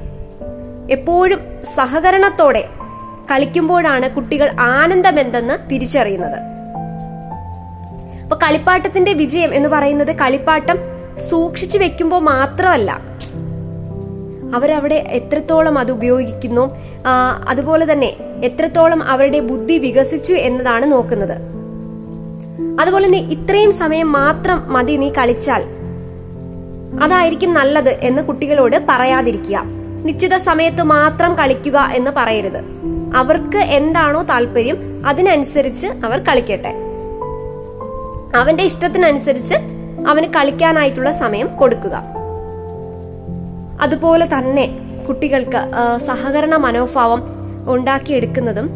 എപ്പോഴും 0.91 1.41
സഹകരണത്തോടെ 1.75 2.63
കളിക്കുമ്പോഴാണ് 3.31 4.07
കുട്ടികൾ 4.11 4.49
ആനന്ദം 4.61 5.17
എന്തെന്ന് 5.21 5.55
തിരിച്ചറിയുന്നത്. 5.71 6.39
അപ്പൊ 8.23 8.37
കളിപ്പാട്ടത്തിന്റെ 8.37 9.13
വിജയം 9.13 9.55
എന്ന് 9.55 9.69
പറയുന്നത് 9.69 10.13
കളിപ്പാട്ടം 10.17 10.79
സൂക്ഷിച്ചു 11.31 11.79
വെക്കുമ്പോൾ 11.79 12.21
മാത്രമല്ല 12.21 12.91
അവരവിടെ 14.57 14.95
എത്രത്തോളം 14.95 15.79
അത് 15.79 15.91
ഉപയോഗിക്കുന്നു 15.93 16.65
അതുപോലെ 17.49 17.85
തന്നെ 17.93 18.11
എത്രത്തോളം 18.45 19.03
അവരുടെ 19.03 19.41
ബുദ്ധി 19.41 19.79
വികസിച്ചു 19.79 20.35
എന്നതാണ് 20.49 20.87
നോക്കുന്നത്. 20.93 21.37
അതുപോലെ 22.81 23.07
തന്നെ 23.07 23.23
ഇത്രയും 23.35 23.73
സമയം 23.73 24.13
മാത്രം 24.13 24.59
മതി 24.73 24.97
നീ 24.97 25.09
കളിച്ചാൽ. 25.09 25.63
അതായിരിക്കും 27.05 27.55
നല്ലത് 27.55 27.91
എന്ന് 28.09 28.23
കുട്ടികളോട് 28.23 28.77
പറയാതിരിക്കുക. 28.89 29.63
നിശ്ചിത 30.07 30.37
സമയത്ത് 30.37 30.83
മാത്രം 30.83 31.35
കളിക്കുക 31.35 31.79
എന്ന് 31.95 32.11
പറയരുത്. 32.17 32.61
അവർക്ക് 33.17 33.63
എന്താണോ 33.79 34.23
താല്പര്യം 34.23 34.79
അതിനനുസരിച്ച് 35.07 35.87
അവർ 36.07 36.19
കളിക്കട്ടെ. 36.29 36.73
അവന്റെ 38.37 38.65
ഇഷ്ടത്തിനനുസരിച്ച് 38.65 39.57
അവന് 40.09 40.29
കളിക്കാനായിട്ടുള്ള 40.37 41.11
സമയം 41.23 41.49
കൊടുക്കുക. 41.61 41.97
അതുപോലെ 43.85 44.27
തന്നെ 44.35 44.65
കുട്ടികൾക്ക് 45.07 45.61
സഹകരണ 46.09 46.55
മനോഭാവം 46.65 47.21
ഉണ്ടാക്കിയെടുക്കുന്നതും 47.75 48.67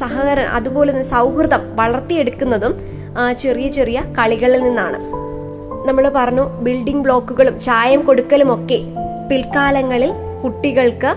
സഹകര 0.00 0.40
അതുപോലെ 0.58 0.90
തന്നെ 0.92 1.08
സൗഹൃദം 1.14 1.62
വളർത്തിയെടുക്കുന്നതും 1.78 2.72
ചെറിയ 3.42 3.66
ചെറിയ 3.76 3.98
കളികളിൽ 4.18 4.60
നിന്നാണ്. 4.64 4.98
നമ്മൾ 5.88 6.04
പറഞ്ഞു 6.16 6.44
ബിൽഡിംഗ് 6.66 7.04
ബ്ലോക്കുകളും 7.04 7.54
ചായം 7.66 8.00
കൊടുക്കലും 8.06 8.48
ഒക്കെ 8.54 8.78
പിൽക്കാലങ്ങളിൽ 9.30 10.10
കുട്ടികൾക്ക് 10.42 11.10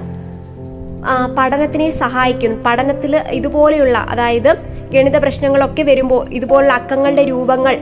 പഠനത്തിനെ 1.38 1.88
സഹായിക്കുന്നു. 2.04 2.58
പഠനത്തിൽ 2.68 3.14
ഇതുപോലെയുള്ള 3.40 3.98
അതായത് 4.14 4.52
ഗണിത 4.94 5.18
പ്രശ്നങ്ങളൊക്കെ 5.24 5.84
വരുമ്പോൾ 5.90 6.22
ഇതുപോലുള്ള 6.38 6.74
അക്കങ്ങളുടെ 6.74 7.24
രൂപങ്ങൾ 7.32 7.76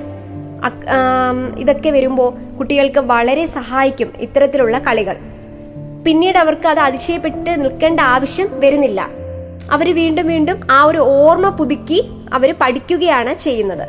ഇതൊക്കെ 1.57 1.89
വരുമ്പോൾ 1.89 2.55
കുട്ടികൾക്ക് 2.55 2.99
വളരെ 2.99 3.45
സഹായിക്കും 3.45 4.13
ഇത്തരത്തിലുള്ള 4.17 4.79
കളികൾ. 4.79 5.17
പിന്നീട് 6.05 6.37
അവർക്ക് 6.37 6.67
അത് 6.67 6.79
അതിശയപ്പെട്ട് 6.79 7.61
നിൽക്കേണ്ട 7.61 7.99
ആവശ്യം 7.99 8.47
വരുന്നില്ല. 8.51 9.09
അവർ 9.71 9.95
വീണ്ടും 9.95 10.27
വീണ്ടും 10.27 10.67
ആ 10.71 10.83
ഒരു 10.83 10.97
ഓർമ്മ 10.97 11.49
പുതുക്കി 11.49 12.09
അവർ 12.33 12.55
പഠിക്കുകയാണ് 12.61 13.39
ചെയ്യുന്നത്. 13.39 13.87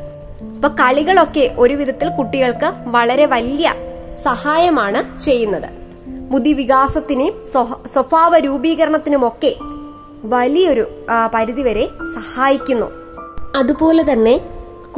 അപ്പൊ 0.54 0.68
കളികളൊക്കെ 0.68 1.54
ഒരു 1.58 1.74
വിധത്തിൽ 1.74 2.08
കുട്ടികൾക്ക് 2.08 2.72
വളരെ 2.86 3.26
വലിയ 3.26 3.74
സഹായമാണ് 4.14 5.18
ചെയ്യുന്നത്. 5.18 5.70
ബുദ്ധി 6.08 6.52
വികാസത്തിനെയും 6.52 7.34
സ്വഹ- 7.52 7.86
സ്വഭാവ 7.86 8.38
രൂപീകരണത്തിനുമൊക്കെ 8.38 9.54
വലിയൊരു 10.24 11.04
പരിധിവരെ 11.34 11.86
സഹായിക്കുന്നു. 11.86 12.86
അതുപോലെ 13.56 14.12
തന്നെ 14.12 14.40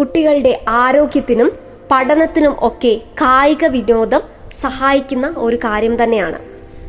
കുട്ടികളുടെ 0.01 0.61
ആരോഗ്യത്തിനും 0.69 1.53
പഠനത്തിനും 1.91 2.57
ഒക്കെ 2.61 3.01
കായിക 3.21 3.65
വിനോദം 3.67 4.23
സഹായിക്കുന്ന 4.61 5.35
ഒരു 5.37 5.57
കാര്യം 5.57 6.03
തന്നെയാണ്. 6.03 6.39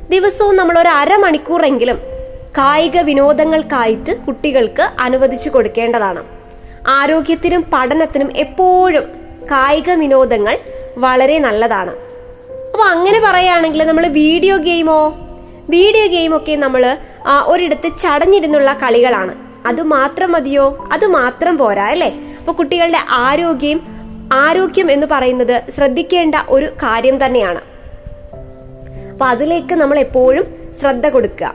ദിവസവും 0.10 0.56
നമ്മൾ 0.56 0.80
ഒരു 0.80 0.90
അരമണിക്കൂറെങ്കിലും 0.90 1.98
കായിക 2.58 3.00
വിനോദങ്ങൾക്കായിട്ട് 3.00 4.16
കുട്ടികൾക്ക് 4.22 4.82
അനുവദിച്ചു 5.00 5.50
കൊടുക്കേണ്ടതാണ്. 5.50 6.24
ആരോഗ്യത്തിനും 6.88 7.66
പഠനത്തിനും 7.74 8.32
എപ്പോഴും 8.38 9.04
കായിക 9.52 9.92
വിനോദങ്ങൾ 9.92 10.58
വളരെ 10.98 11.38
നല്ലതാണ്. 11.40 11.94
അപ്പൊ 12.72 12.84
അങ്ങനെ 12.84 13.20
പറയുകയാണെങ്കിൽ 13.20 13.88
നമ്മൾ 13.88 14.08
വീഡിയോ 14.08 14.58
ഗെയിമോ? 14.58 15.00
വീഡിയോ 15.70 16.08
ഗെയിമൊക്കെ 16.08 16.56
നമ്മൾ 16.56 16.98
ഒരിടത്ത് 17.46 17.92
ചടഞ്ഞിരുന്നുള്ള 18.04 18.74
കളികളാണ്. 18.84 19.36
അത് 19.66 19.82
മാത്രം 19.84 20.32
മതിയോ? 20.32 20.88
അത് 20.92 21.08
മാത്രം 21.08 21.58
പോരാ 21.58 21.88
അല്ലേ? 21.88 22.12
അപ്പൊ 22.42 22.54
കുട്ടികളുടെ 22.54 22.98
ആരോഗ്യം 23.10 23.82
ആരോഗ്യം 24.34 24.92
എന്ന് 24.92 25.08
പറയുന്നത് 25.12 25.62
ശ്രദ്ധിക്കേണ്ട 25.76 26.36
ഒരു 26.50 26.66
കാര്യം 26.66 27.26
തന്നെയാണ്. 27.26 27.62
അപ്പൊ 29.12 29.26
അതിലേക്ക് 29.26 29.76
നമ്മൾ 29.76 30.00
എപ്പോഴും 30.00 30.46
ശ്രദ്ധ 30.80 31.10
കൊടുക്കുക. 31.10 31.54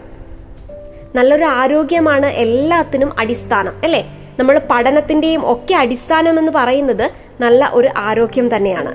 നല്ലൊരു 1.15 1.45
ആരോഗ്യമാണ് 1.45 2.27
എല്ലാത്തിനും 2.27 3.21
അടിസ്ഥാനം 3.21 3.73
അല്ലേ? 3.85 4.07
നമ്മൾ 4.39 4.61
പഠനത്തിന്റെയും 4.71 5.53
ഒക്കെ 5.53 5.75
അടിസ്ഥാനം 5.75 6.39
എന്ന് 6.39 6.53
പറയുന്നത് 6.55 7.11
നല്ല 7.41 7.71
ഒരു 7.73 7.89
ആരോഗ്യം 7.97 8.57
തന്നെയാണ്. 8.57 8.95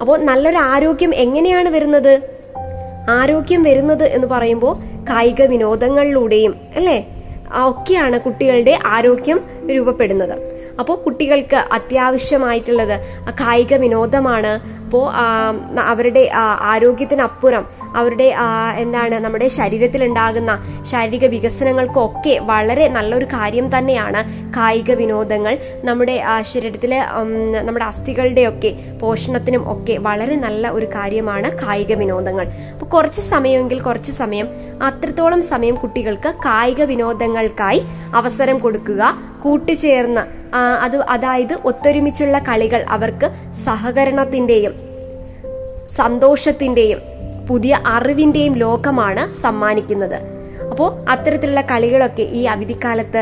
അപ്പോൾ 0.00 0.18
നല്ലൊരു 0.18 0.56
ആരോഗ്യം 0.56 1.14
എങ്ങനെയാണ് 1.14 1.68
വരുന്നത്? 1.68 2.20
ആരോഗ്യം 3.10 3.62
വരുന്നത് 3.62 4.04
എന്ന് 4.04 4.26
പറയുമ്പോൾ 4.26 4.78
കായിക 5.10 5.42
വിനോദങ്ങളിലൂടെയും 5.42 6.60
അല്ലേ? 6.76 7.06
ഒക്കെയാണ് 7.64 8.20
കുട്ടികളുടെ 8.20 8.78
ആരോഗ്യം 8.86 9.40
രൂപപ്പെടുന്നത്. 9.74 10.56
അപ്പോൾ 10.80 10.96
കുട്ടികൾക്ക് 11.04 11.60
അത്യാവശ്യമായിട്ടുള്ളത് 11.78 12.96
കായിക 13.42 13.74
വിനോദമാണ്. 13.84 14.54
അപ്പോൾ 14.86 15.04
അവരുടെ 15.92 16.22
ആരോഗ്യത്തിനപ്പുറം 16.72 17.64
അവരുടെ 18.00 18.26
എന്താണ് 18.82 19.16
നമ്മുടെ 19.24 19.46
ശരീരത്തിൽ 19.56 20.00
ഉണ്ടാകുന്ന 20.04 20.52
ശാരീരിക 20.90 21.26
വികസനങ്ങൾക്കൊക്കെ 21.34 22.34
വളരെ 22.50 22.86
നല്ലൊരു 22.96 23.26
കാര്യം 23.32 23.66
തന്നെയാണ് 23.74 24.20
കായിക 24.56 24.94
വിനോദങ്ങൾ. 25.00 25.54
നമ്മുടെ 25.88 26.16
ശരീരത്തിലെ 26.52 27.00
നമ്മുടെ 27.66 27.84
അസ്ഥികളുടെയൊക്കെ 27.84 28.72
പോഷണത്തിനും 29.02 29.64
ഒക്കെ 29.74 29.96
വളരെ 30.08 30.36
നല്ല 30.46 30.70
ഒരു 30.70 30.88
കാര്യമാണ് 30.96 31.50
കായിക 31.64 31.92
വിനോദങ്ങൾ. 32.02 32.46
അപ്പോൾ 32.72 32.90
കുറച്ച് 32.96 33.24
സമയമെങ്കിൽ 33.32 33.80
കുറച്ച് 33.88 34.14
സമയം 34.22 34.48
അത്രത്തോളം 34.88 35.42
സമയം 35.52 35.76
കുട്ടികൾക്ക് 35.82 36.32
കായിക 36.46 36.82
വിനോദങ്ങൾക്കായി 36.92 37.82
അവസരം 38.14 38.58
കൊടുക്കുക 38.58 39.02
കൂട്ടിച്ചേർന്ന് 39.42 40.22
അത് 40.82 40.96
അതായത് 41.08 41.54
ഒത്തൊരുമിച്ചുള്ള 41.64 42.38
കളികൾ 42.38 42.84
അവർക്ക് 42.88 43.30
സഹകരണത്തിന്റെയും 43.64 44.74
സന്തോഷത്തിന്റെയും 45.88 46.98
പുതിയ 47.48 47.80
അറിവിന്റെയും 47.86 48.54
ലോകമാണ് 48.54 49.34
സമ്മാനിക്കുന്നത്. 49.34 50.35
അപ്പോൾ 50.76 50.90
അത്തരത്തിലുള്ള 51.12 51.60
കളികളൊക്കെ 51.70 52.24
ഈ 52.38 52.40
അവധിക്കാലത്ത് 52.54 53.20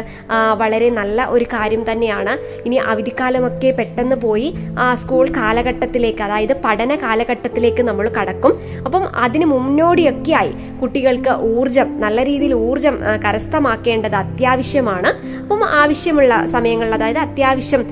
വളരെ 0.63 0.89
നല്ല 0.97 1.27
ഒരു 1.35 1.47
കാര്യം 1.53 1.83
തന്നെയാണ്. 1.89 2.33
ഇനി 2.67 2.77
അവധിക്കാലമൊക്കെ 2.93 3.71
പെട്ടെന്ന് 3.81 4.17
പോയി 4.25 4.49
ആ, 4.83 4.85
സ്കൂൾ 5.03 5.27
കാലഘട്ടത്തിലേക്ക് 5.39 6.23
അതായത് 6.27 6.55
പഠന 6.65 6.95
കാലഘട്ടത്തിലേക്ക് 7.05 7.83
നമ്മൾ 7.91 8.07
കടക്കും. 8.17 8.55
അപ്പം 8.87 9.05
അതിന് 9.27 9.47
മുന്നോടിയൊക്കെയായി 9.53 10.53
കുട്ടികൾക്ക് 10.81 11.35
ഊർജം 11.53 11.91
നല്ല 12.05 12.25
രീതിയിൽ 12.31 12.55
ഊർജം 12.69 12.97
കരസ്ഥമാക്കേണ്ടത് 13.27 14.17
അത്യാവശ്യമാണ്. 14.25 15.13
അപ്പം 15.45 15.63
ആവശ്യമുള്ള 15.83 16.35
സമയങ്ങളിൽ 16.57 16.95
അതായത് 16.99 17.23
അത്യാവശ്യം 17.29 17.85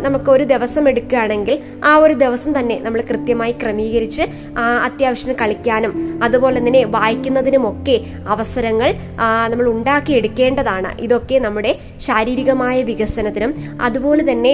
നമുക്ക് 0.00 0.30
ഒരു 0.30 0.44
ദിവസം 0.44 0.88
എടുക്കുകയാണെങ്കിൽ 0.88 1.54
ആ 1.84 1.98
ഒരു 1.98 2.14
ദിവസം 2.14 2.58
തന്നെ 2.58 2.80
നമ്മൾ 2.80 3.00
കൃത്യമായി 3.00 3.52
ക്രമീകരിച്ച് 3.52 4.22
ആ, 4.56 4.62
അത്യാവശ്യം 4.78 5.34
കളിക്കാനും 5.34 5.92
അതുപോലെ 6.22 6.58
തന്നെ 6.58 6.84
വായിക്കുന്നതിനുമൊക്കെ 6.84 7.96
അവസരങ്ങൾ 8.26 8.90
നമ്മൾ 9.48 9.68
ഉണ്ടാക്കിയെടുക്കേണ്ടതാണ്. 9.68 11.00
ഇതൊക്കെ 11.00 11.38
നമ്മുടെ 11.38 11.72
ശാരീരികമായ 11.98 12.82
വികസനത്തിനും 12.82 13.54
അതുപോലെ 13.80 14.32
തന്നെ 14.32 14.52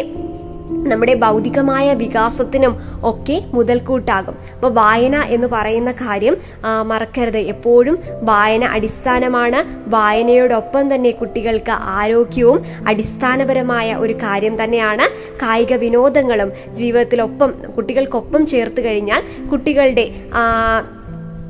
നമ്മുടെ 0.70 1.14
ഭൗതികമായ 1.14 1.94
വികാസത്തിനും 1.94 2.74
ഒക്കെ 3.05 3.44
മുതൽക്കൂട്ടാകും. 3.55 4.35
അപ്പോൾ 4.55 4.72
വായന 4.72 5.16
എന്ന് 5.16 5.48
പറയുന്ന 5.52 5.92
കാര്യം 5.92 6.37
മറക്കരുത്. 6.83 7.38
എപ്പോഴും 7.38 7.98
വായന 8.22 8.64
അടിസ്ഥാനമാണ്. 8.64 9.90
വായനയോടൊപ്പം 9.90 10.94
തന്നെ 10.94 11.11
കുട്ടികൾക്ക് 11.11 11.70
ആരോഗ്യവും 11.70 12.62
അടിസ്ഥാനപരമായ 12.87 13.94
ഒരു 13.94 14.12
കാര്യം 14.12 14.64
തന്നെയാണ്. 14.64 15.07
കായിക 15.42 15.74
വിനോദങ്ങളും 15.74 16.52
ജീവിതത്തിലൊപ്പം 16.74 17.55
കുട്ടികൾക്കൊപ്പം 17.76 18.46
ചേർത്ത് 18.46 18.85
കഴിഞ്ഞാൽ 18.85 19.22
കുട്ടികളുടെ 19.48 20.11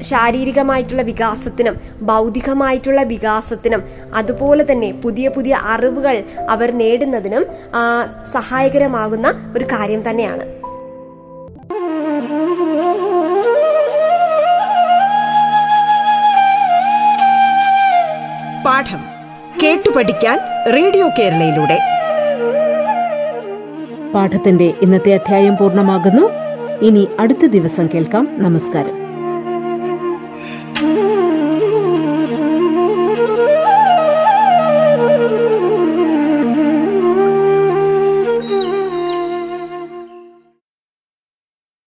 ശാരീരികമായിട്ടുള്ള 0.03 1.03
വികാസത്തിനും 1.03 1.77
ബൗദ്ധികമായിട്ടുള്ള 2.03 3.03
വികാസത്തിനും 3.03 3.83
അതുപോലെ 4.15 4.73
തന്നെ 4.73 4.93
പുതിയ 4.93 5.29
പുതിയ 5.29 5.55
അറിവുകൾ 5.63 6.25
അവർ 6.51 6.79
നേടുന്നതിനും 6.79 7.47
സഹായകരമാകുന്ന 8.33 9.55
ഒരു 9.57 9.65
കാര്യം 9.65 10.11
തന്നെയാണ്. 10.11 10.57
പാഠം 18.67 18.99
കേട്ടു 19.63 19.91
പഠിക്കാൻ 19.91 20.39
റേഡിയോ 20.75 21.09
കേരളയിലൂടെ. 21.19 21.79
പാഠത്തിന്റെ 24.15 24.73
ഇന്നത്തെ 24.83 25.15
അധ്യായം 25.15 25.57
പൂർണമാകുന്നു. 25.57 26.31
ഇനി 26.83 27.09
അടുത്ത 27.21 27.47
ദിവസം 27.47 27.89
കേൾക്കാം. 27.95 28.29
നമസ്കാരം. 28.39 29.06